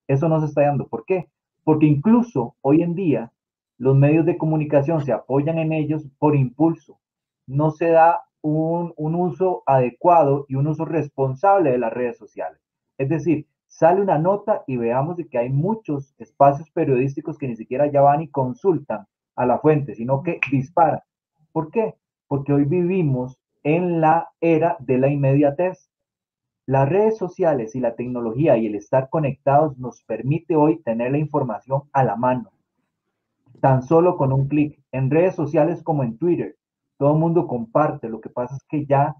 [0.08, 0.88] Eso no se está dando.
[0.88, 1.28] ¿Por qué?
[1.62, 3.30] Porque incluso hoy en día
[3.78, 6.98] los medios de comunicación se apoyan en ellos por impulso.
[7.46, 12.60] No se da un, un uso adecuado y un uso responsable de las redes sociales.
[12.98, 17.56] Es decir, sale una nota y veamos de que hay muchos espacios periodísticos que ni
[17.56, 21.00] siquiera ya van y consultan a la fuente, sino que disparan.
[21.50, 21.96] ¿Por qué?
[22.28, 25.90] Porque hoy vivimos en la era de la inmediatez.
[26.66, 31.18] Las redes sociales y la tecnología y el estar conectados nos permite hoy tener la
[31.18, 32.52] información a la mano,
[33.60, 34.80] tan solo con un clic.
[34.92, 36.56] En redes sociales como en Twitter,
[36.96, 38.08] todo el mundo comparte.
[38.08, 39.16] Lo que pasa es que ya,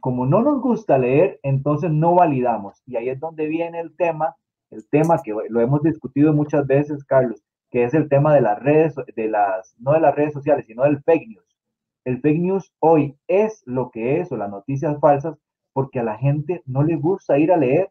[0.00, 2.82] como no nos gusta leer, entonces no validamos.
[2.86, 4.36] Y ahí es donde viene el tema,
[4.70, 8.58] el tema que lo hemos discutido muchas veces, Carlos, que es el tema de las
[8.58, 11.56] redes, de las, no de las redes sociales, sino del fake news.
[12.04, 15.36] El fake news hoy es lo que es, o las noticias falsas,
[15.72, 17.90] porque a la gente no le gusta ir a leer,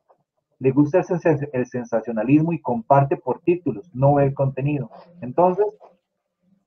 [0.60, 1.02] le gusta
[1.54, 4.90] el, sensacionalismo y comparte por títulos, no ve el contenido.
[5.22, 5.68] Entonces,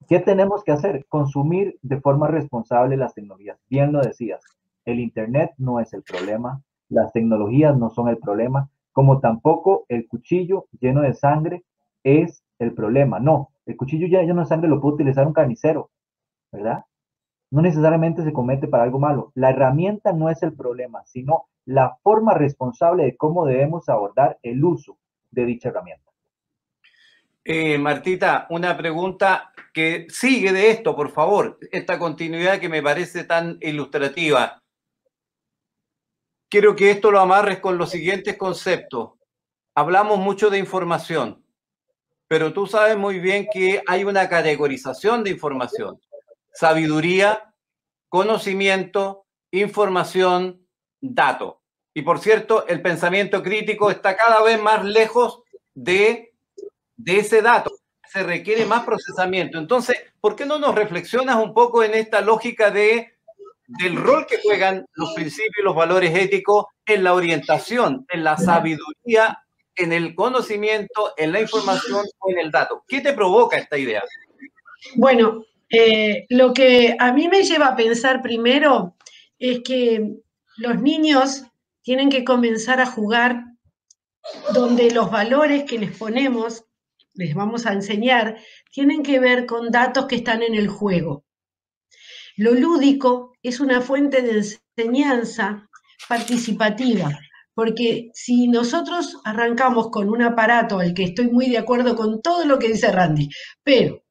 [0.09, 1.05] ¿qué tenemos que hacer?
[1.09, 3.59] Consumir de forma responsable las tecnologías.
[3.69, 4.41] Bien lo decías,
[4.85, 10.09] el Internet no es el problema, las tecnologías no son el problema, como tampoco el
[10.09, 11.65] cuchillo lleno de sangre
[12.03, 13.21] es el problema.
[13.21, 15.91] No, el cuchillo lleno de sangre lo puede utilizar un carnicero,
[16.51, 16.85] ¿verdad?
[17.51, 19.33] no necesariamente se comete para algo malo.
[19.35, 24.65] La herramienta no es el problema, sino la forma responsable de cómo debemos abordar el
[24.65, 24.99] uso
[25.31, 26.11] de dicha herramienta.
[27.45, 33.25] Eh, Martita, una pregunta que sigue de esto, por favor, esta continuidad que me parece
[33.25, 34.63] tan ilustrativa.
[36.51, 39.13] Quiero que esto lo amarres con los siguientes conceptos.
[39.75, 41.43] Hablamos mucho de información,
[42.29, 46.01] pero tú sabes muy bien que hay una categorización de información
[46.53, 47.55] sabiduría,
[48.09, 50.67] conocimiento, información,
[51.01, 51.63] dato.
[51.95, 55.43] Y por cierto, el pensamiento crítico está cada vez más lejos
[55.75, 56.35] de,
[56.97, 57.71] de ese dato.
[58.09, 59.59] Se requiere más procesamiento.
[59.59, 63.15] Entonces, ¿por qué no nos reflexionas un poco en esta lógica de,
[63.79, 68.37] del rol que juegan los principios y los valores éticos en la orientación, en la
[68.37, 69.39] sabiduría,
[69.77, 72.85] en el conocimiento, en la información o en el dato?
[72.87, 74.03] ¿Qué te provoca esta idea?
[74.97, 78.97] Bueno, eh, lo que a mí me lleva a pensar primero
[79.39, 80.17] es que
[80.57, 81.45] los niños
[81.83, 83.45] tienen que comenzar a jugar
[84.53, 86.65] donde los valores que les ponemos,
[87.15, 88.39] les vamos a enseñar,
[88.73, 91.25] tienen que ver con datos que están en el juego.
[92.37, 94.43] Lo lúdico es una fuente de
[94.79, 95.69] enseñanza
[96.09, 97.11] participativa,
[97.55, 102.45] porque si nosotros arrancamos con un aparato al que estoy muy de acuerdo con todo
[102.45, 103.29] lo que dice Randy,
[103.63, 104.03] pero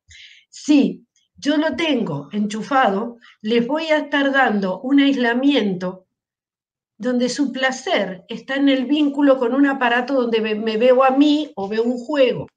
[0.50, 1.06] si
[1.36, 6.06] yo lo tengo enchufado, les voy a estar dando un aislamiento
[6.98, 11.50] donde su placer está en el vínculo con un aparato donde me veo a mí
[11.56, 12.48] o veo un juego.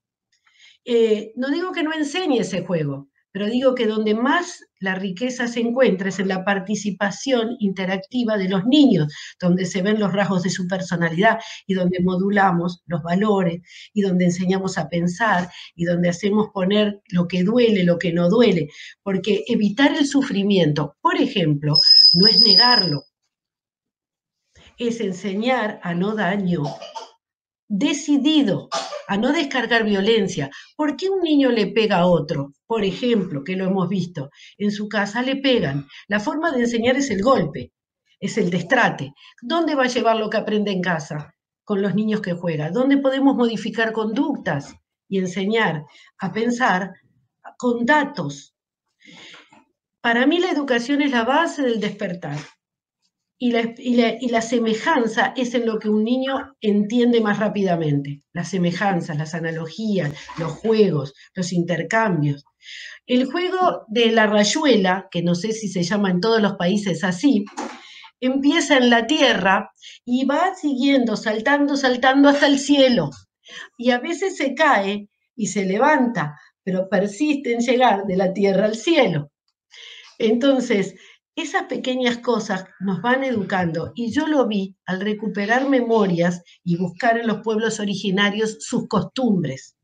[0.85, 5.49] Eh, no digo que no enseñe ese juego, pero digo que donde más la riqueza
[5.49, 10.43] se encuentra es en la participación interactiva de los niños, donde se ven los rasgos
[10.43, 13.63] de su personalidad y donde modulamos los valores
[13.95, 18.29] y donde enseñamos a pensar y donde hacemos poner lo que duele, lo que no
[18.29, 18.69] duele,
[19.03, 21.75] porque evitar el sufrimiento, por ejemplo,
[22.15, 23.05] no es negarlo,
[24.79, 26.65] es enseñar a no daño,
[27.69, 28.69] decidido
[29.09, 30.51] a no descargar violencia.
[30.77, 32.53] ¿Por qué un niño le pega a otro?
[32.67, 35.87] Por ejemplo, que lo hemos visto, en su casa le pegan.
[36.09, 37.73] La forma de enseñar es el golpe,
[38.21, 39.13] es el destrate.
[39.41, 41.35] ¿Dónde va a llevar lo que aprende en casa?
[41.65, 42.73] Con los niños que juegan.
[42.73, 44.75] ¿Dónde podemos modificar conductas
[45.09, 45.85] y enseñar
[46.19, 46.93] a pensar
[47.57, 48.55] con datos?
[50.01, 52.39] Para mí la educación es la base del despertar
[53.45, 58.23] y la, semejanza es en lo que un niño entiende más rápidamente.
[58.33, 62.45] Las semejanzas, las analogías, los juegos, los intercambios.
[63.05, 67.03] El juego de la rayuela, que no sé si se llama en todos los países
[67.03, 67.45] así,
[68.21, 69.73] empieza en la tierra
[70.05, 73.11] y va siguiendo, saltando, saltando hasta el cielo.
[73.77, 78.67] Y a veces se cae y se levanta, pero persiste en llegar de la tierra
[78.67, 79.33] al cielo.
[80.19, 80.95] Entonces,
[81.35, 87.19] esas pequeñas cosas nos van educando y yo lo vi al recuperar memorias y buscar
[87.19, 89.77] en los pueblos originarios sus costumbres,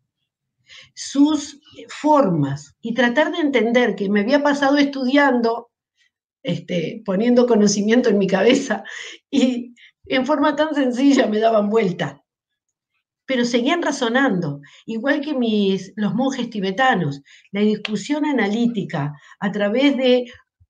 [0.94, 1.58] sus
[1.88, 5.70] formas y tratar de entender que me había pasado estudiando,
[6.42, 8.84] este, poniendo conocimiento en mi cabeza
[9.30, 12.22] y en forma tan sencilla me daban vuelta.
[13.24, 17.20] Pero seguían razonando, igual que mis, los monjes tibetanos,
[17.52, 20.24] la discusión analítica a través de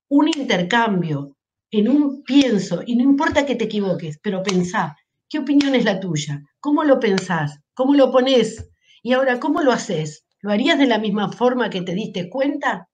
[0.09, 1.35] un intercambio,
[1.71, 4.97] en un pienso, y no importa que te equivoques, pero pensá,
[5.29, 6.43] ¿qué opinión es la tuya?
[6.59, 7.59] ¿Cómo lo pensás?
[7.73, 8.69] ¿Cómo lo pones?
[9.03, 10.25] Y ahora, ¿cómo lo haces?
[10.41, 12.89] ¿Lo harías de la misma forma que te diste cuenta?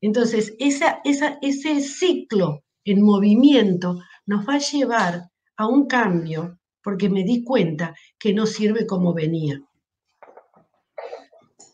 [0.00, 7.08] Entonces, esa, esa, ese ciclo en movimiento nos va a llevar a un cambio porque
[7.08, 9.62] me di cuenta que no sirve como venía.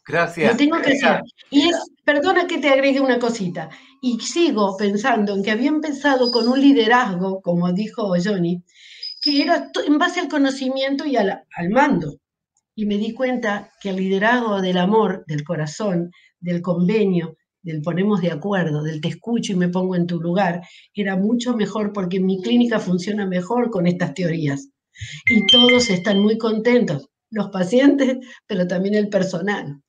[0.09, 0.53] Gracias.
[0.53, 1.21] Lo tengo que hacer.
[1.51, 3.69] Y es, perdona que te agregue una cosita.
[4.01, 8.63] Y sigo pensando en que había empezado con un liderazgo, como dijo Johnny,
[9.21, 12.17] que era en base al conocimiento y al, al mando.
[12.75, 16.11] Y me di cuenta que el liderazgo del amor, del corazón,
[16.41, 20.63] del convenio, del ponemos de acuerdo, del te escucho y me pongo en tu lugar,
[20.95, 24.71] era mucho mejor porque mi clínica funciona mejor con estas teorías.
[25.29, 29.83] Y todos están muy contentos, los pacientes, pero también el personal.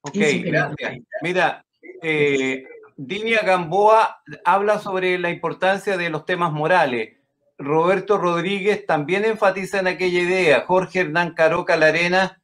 [0.00, 0.98] Ok, gracias.
[1.22, 1.64] Mira,
[2.02, 2.64] eh,
[2.96, 7.16] Dinia Gamboa habla sobre la importancia de los temas morales.
[7.58, 10.64] Roberto Rodríguez también enfatiza en aquella idea.
[10.66, 12.40] Jorge Hernán Caroca Larena,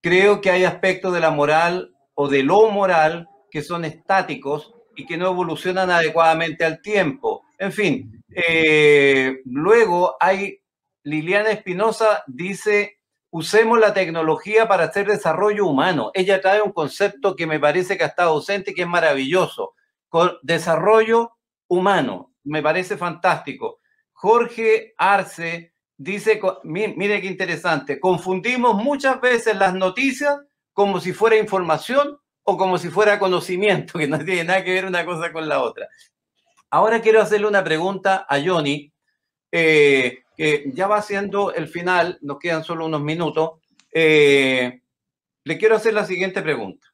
[0.00, 5.06] creo que hay aspectos de la moral o de lo moral que son estáticos y
[5.06, 7.44] que no evolucionan adecuadamente al tiempo.
[7.58, 10.60] En fin, eh, luego hay
[11.04, 12.98] Liliana Espinosa dice
[13.32, 16.10] usemos la tecnología para hacer desarrollo humano.
[16.14, 19.74] Ella trae un concepto que me parece que estado ausente y que es maravilloso.
[20.08, 21.32] Con desarrollo
[21.66, 22.34] humano.
[22.44, 23.80] Me parece fantástico.
[24.12, 30.36] Jorge Arce dice, mire qué interesante, confundimos muchas veces las noticias
[30.72, 34.86] como si fuera información o como si fuera conocimiento, que no tiene nada que ver
[34.86, 35.88] una cosa con la otra.
[36.70, 38.91] Ahora quiero hacerle una pregunta a Johnny.
[39.54, 43.60] Eh, que ya va siendo el final, nos quedan solo unos minutos,
[43.92, 44.80] eh,
[45.44, 46.88] le quiero hacer la siguiente pregunta.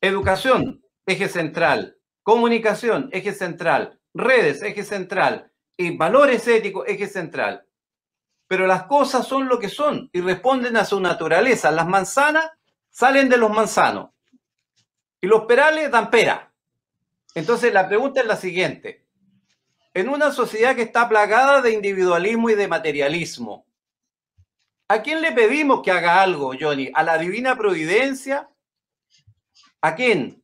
[0.00, 1.98] Educación, eje central.
[2.22, 4.00] Comunicación, eje central.
[4.14, 5.52] Redes, eje central.
[5.76, 7.66] Y valores éticos, eje central.
[8.46, 11.70] Pero las cosas son lo que son y responden a su naturaleza.
[11.70, 12.50] Las manzanas
[12.88, 14.10] salen de los manzanos
[15.20, 16.52] y los perales dan pera.
[17.34, 19.06] Entonces la pregunta es la siguiente
[19.94, 23.66] en una sociedad que está plagada de individualismo y de materialismo.
[24.88, 26.90] ¿A quién le pedimos que haga algo, Johnny?
[26.94, 28.50] ¿A la divina providencia?
[29.80, 30.42] ¿A quién?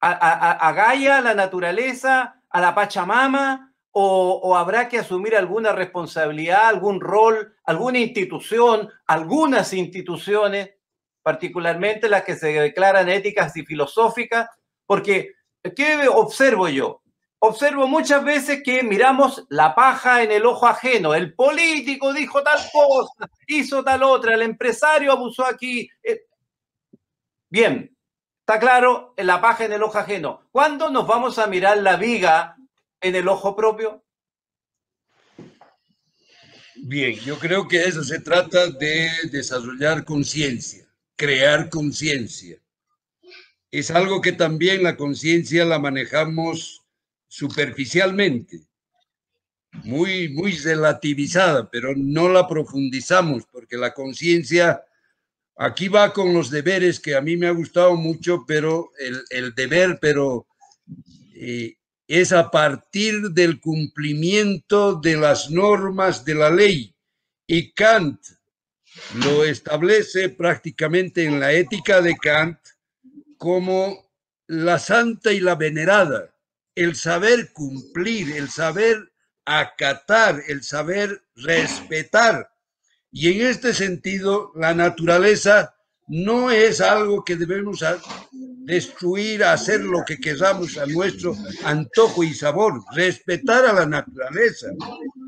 [0.00, 3.72] ¿A, Gaia, a la naturaleza, a la Pachamama?
[3.92, 10.74] O, ¿O habrá que asumir alguna responsabilidad, algún rol, alguna institución, algunas instituciones,
[11.22, 14.50] particularmente las que se declaran éticas y filosóficas?
[14.84, 15.32] Porque,
[15.74, 17.02] ¿qué observo yo?
[17.38, 21.14] Observo muchas veces que miramos la paja en el ojo ajeno.
[21.14, 25.88] El político dijo tal cosa, hizo tal otra, el empresario abusó aquí.
[26.02, 26.22] Eh,
[27.48, 27.96] bien,
[28.40, 30.48] está claro, la paja en el ojo ajeno.
[30.50, 32.56] ¿Cuándo nos vamos a mirar la viga
[33.00, 34.02] en el ojo propio?
[36.78, 40.86] Bien, yo creo que eso se trata de desarrollar conciencia,
[41.16, 42.58] crear conciencia.
[43.70, 46.85] Es algo que también la conciencia la manejamos
[47.28, 48.66] superficialmente,
[49.84, 54.82] muy, muy relativizada, pero no la profundizamos porque la conciencia
[55.56, 58.92] aquí va con los deberes que a mí me ha gustado mucho, pero
[59.30, 60.46] el, deber, pero
[61.34, 61.76] eh,
[62.06, 66.94] es a partir del cumplimiento de las normas de la ley.
[67.46, 68.20] Y Kant
[69.24, 72.58] lo establece prácticamente en la ética de Kant
[73.36, 74.10] como
[74.46, 76.35] la santa y la venerada
[76.76, 79.10] el saber cumplir, el saber
[79.46, 82.50] acatar, el saber respetar.
[83.10, 85.74] Y en este sentido, la naturaleza
[86.06, 87.82] no es algo que debemos
[88.66, 91.34] destruir, hacer lo que queramos a nuestro
[91.64, 94.68] antojo y sabor, respetar a la naturaleza.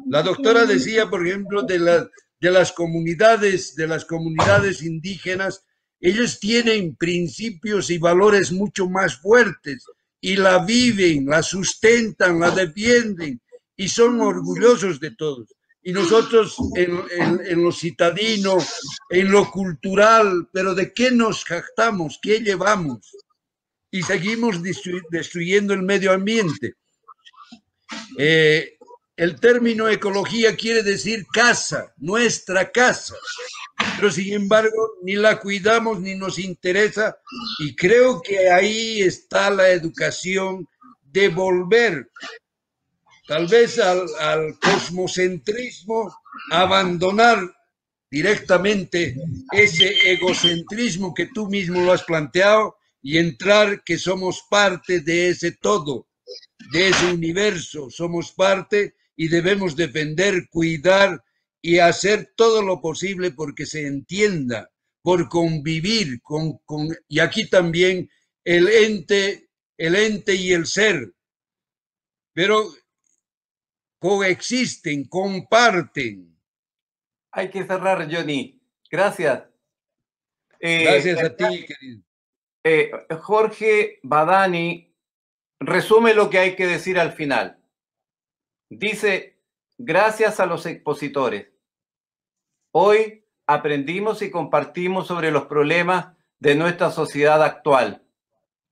[0.06, 2.08] La doctora decía, por ejemplo, de,
[2.40, 5.64] de las comunidades, de las comunidades indígenas,
[6.00, 9.84] ellos tienen principios y valores mucho más fuertes
[10.20, 13.40] y la viven, la sustentan, la defienden
[13.76, 15.48] y son orgullosos de todos.
[15.82, 18.58] Y nosotros en, lo citadino,
[19.08, 22.18] en lo cultural, pero ¿de qué nos jactamos?
[22.20, 23.16] ¿Qué llevamos?
[23.90, 24.60] Y seguimos
[25.10, 26.74] destruyendo el medio ambiente.
[28.18, 28.76] Eh,
[29.16, 33.14] el término ecología quiere decir casa, nuestra casa
[33.96, 37.18] pero sin embargo ni la cuidamos ni nos interesa.
[37.58, 40.68] Y creo que ahí está la educación
[41.02, 42.10] de volver
[43.26, 46.14] tal vez al, al cosmocentrismo,
[46.50, 47.38] abandonar
[48.10, 49.16] directamente
[49.52, 55.52] ese egocentrismo que tú mismo lo has planteado y entrar que somos parte de ese
[55.52, 56.08] todo,
[56.72, 61.22] de ese universo, somos parte y debemos defender, cuidar
[61.60, 64.70] y hacer todo lo posible porque se entienda,
[65.02, 66.60] por convivir con,
[67.08, 68.10] y aquí también
[68.44, 71.12] el ente, el ente y el ser.
[72.32, 72.64] Pero
[74.00, 76.38] coexisten, comparten.
[77.32, 78.60] Hay que cerrar, Johnny.
[78.90, 79.44] Gracias.
[80.60, 82.02] Eh, Gracias a ti, querido.
[82.64, 82.90] Eh,
[83.20, 84.94] Jorge Badani
[85.60, 87.58] resume lo que hay que decir al final.
[88.68, 89.37] Dice,
[89.78, 91.48] gracias a los expositores.
[92.72, 98.04] Hoy aprendimos y compartimos sobre los problemas de nuestra sociedad actual.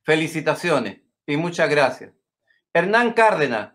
[0.04, 2.12] Felicitaciones y muchas gracias.
[2.74, 3.72] Hernán Cárdenas,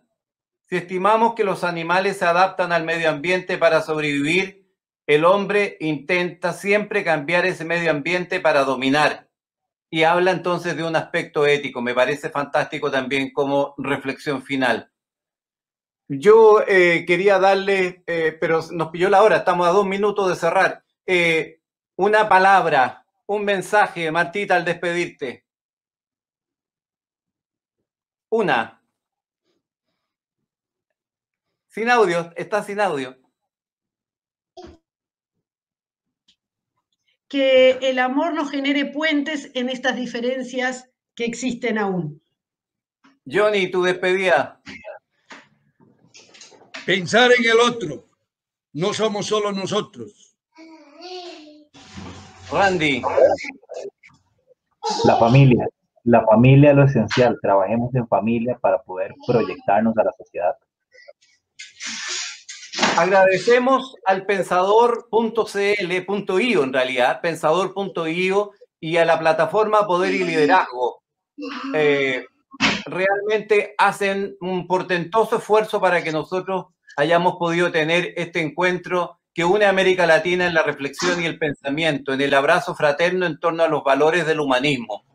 [0.69, 4.69] si estimamos que los animales se adaptan al medio ambiente para sobrevivir,
[5.07, 9.29] el hombre intenta siempre cambiar ese medio ambiente para dominar.
[9.89, 11.81] Y habla entonces de un aspecto ético.
[11.81, 14.90] Me parece fantástico también como reflexión final.
[16.13, 20.35] Yo eh, quería darle, eh, pero nos pilló la hora, estamos a dos minutos de
[20.35, 20.83] cerrar.
[21.05, 21.61] Eh,
[21.95, 25.45] una palabra, un mensaje, Martita, al despedirte.
[28.29, 28.83] Una.
[31.69, 33.17] Sin audio, está sin audio.
[37.29, 42.21] Que el amor no genere puentes en estas diferencias que existen aún.
[43.25, 44.61] Johnny, tu despedida.
[46.85, 48.05] Pensar en el otro.
[48.73, 50.35] No somos solo nosotros.
[52.51, 53.01] Randy.
[55.05, 55.67] La familia.
[56.03, 57.37] La familia es lo esencial.
[57.41, 60.55] Trabajemos en familia para poder proyectarnos a la sociedad.
[62.97, 71.03] Agradecemos al pensador.cl.io, en realidad, pensador.io y a la plataforma Poder y Liderazgo.
[71.73, 72.25] Eh,
[72.85, 76.65] realmente hacen un portentoso esfuerzo para que nosotros
[76.97, 81.37] hayamos podido tener este encuentro que une a América Latina en la reflexión y el
[81.37, 85.05] pensamiento, en el abrazo fraterno en torno a los valores del humanismo.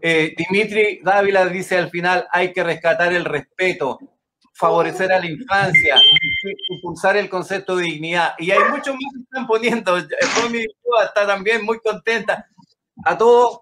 [0.00, 3.98] Eh, Dimitri Dávila dice al final, hay que rescatar el respeto,
[4.54, 6.00] favorecer a la infancia,
[6.68, 8.34] impulsar el concepto de dignidad.
[8.38, 9.96] Y hay muchos más que están poniendo.
[9.96, 12.46] Está también muy contenta.
[13.04, 13.60] A todos,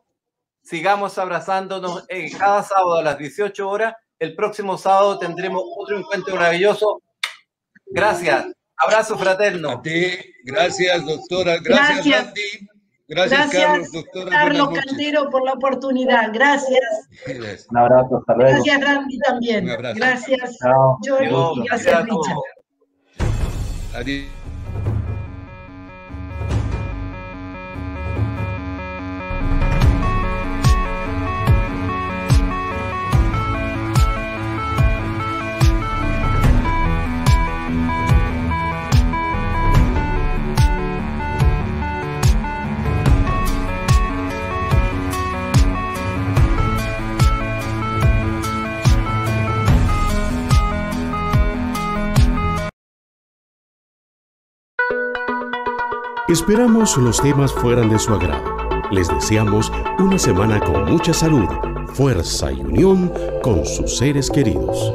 [0.64, 3.94] sigamos abrazándonos eh, cada sábado a las 18 horas.
[4.18, 7.02] El próximo sábado tendremos otro encuentro maravilloso.
[7.86, 8.46] Gracias.
[8.76, 9.70] Abrazo fraterno.
[9.70, 11.58] A ti, gracias, doctora.
[11.62, 12.24] Gracias, gracias.
[12.24, 12.68] Randy.
[13.06, 14.30] Gracias, Carlos, doctora.
[14.30, 16.32] Carlos Cantero, por la oportunidad.
[16.32, 16.82] Gracias.
[17.70, 18.52] Un abrazo, hasta luego.
[18.52, 19.66] Gracias, Randy, también.
[19.66, 20.98] Gracias, Chao.
[21.04, 21.66] Johnny.
[21.68, 22.38] Gracias, Richard.
[23.94, 24.43] Adiós.
[56.34, 58.42] Esperamos los temas fueran de su agrado.
[58.90, 59.70] Les deseamos
[60.00, 61.46] una semana con mucha salud,
[61.92, 64.92] fuerza y unión con sus seres queridos.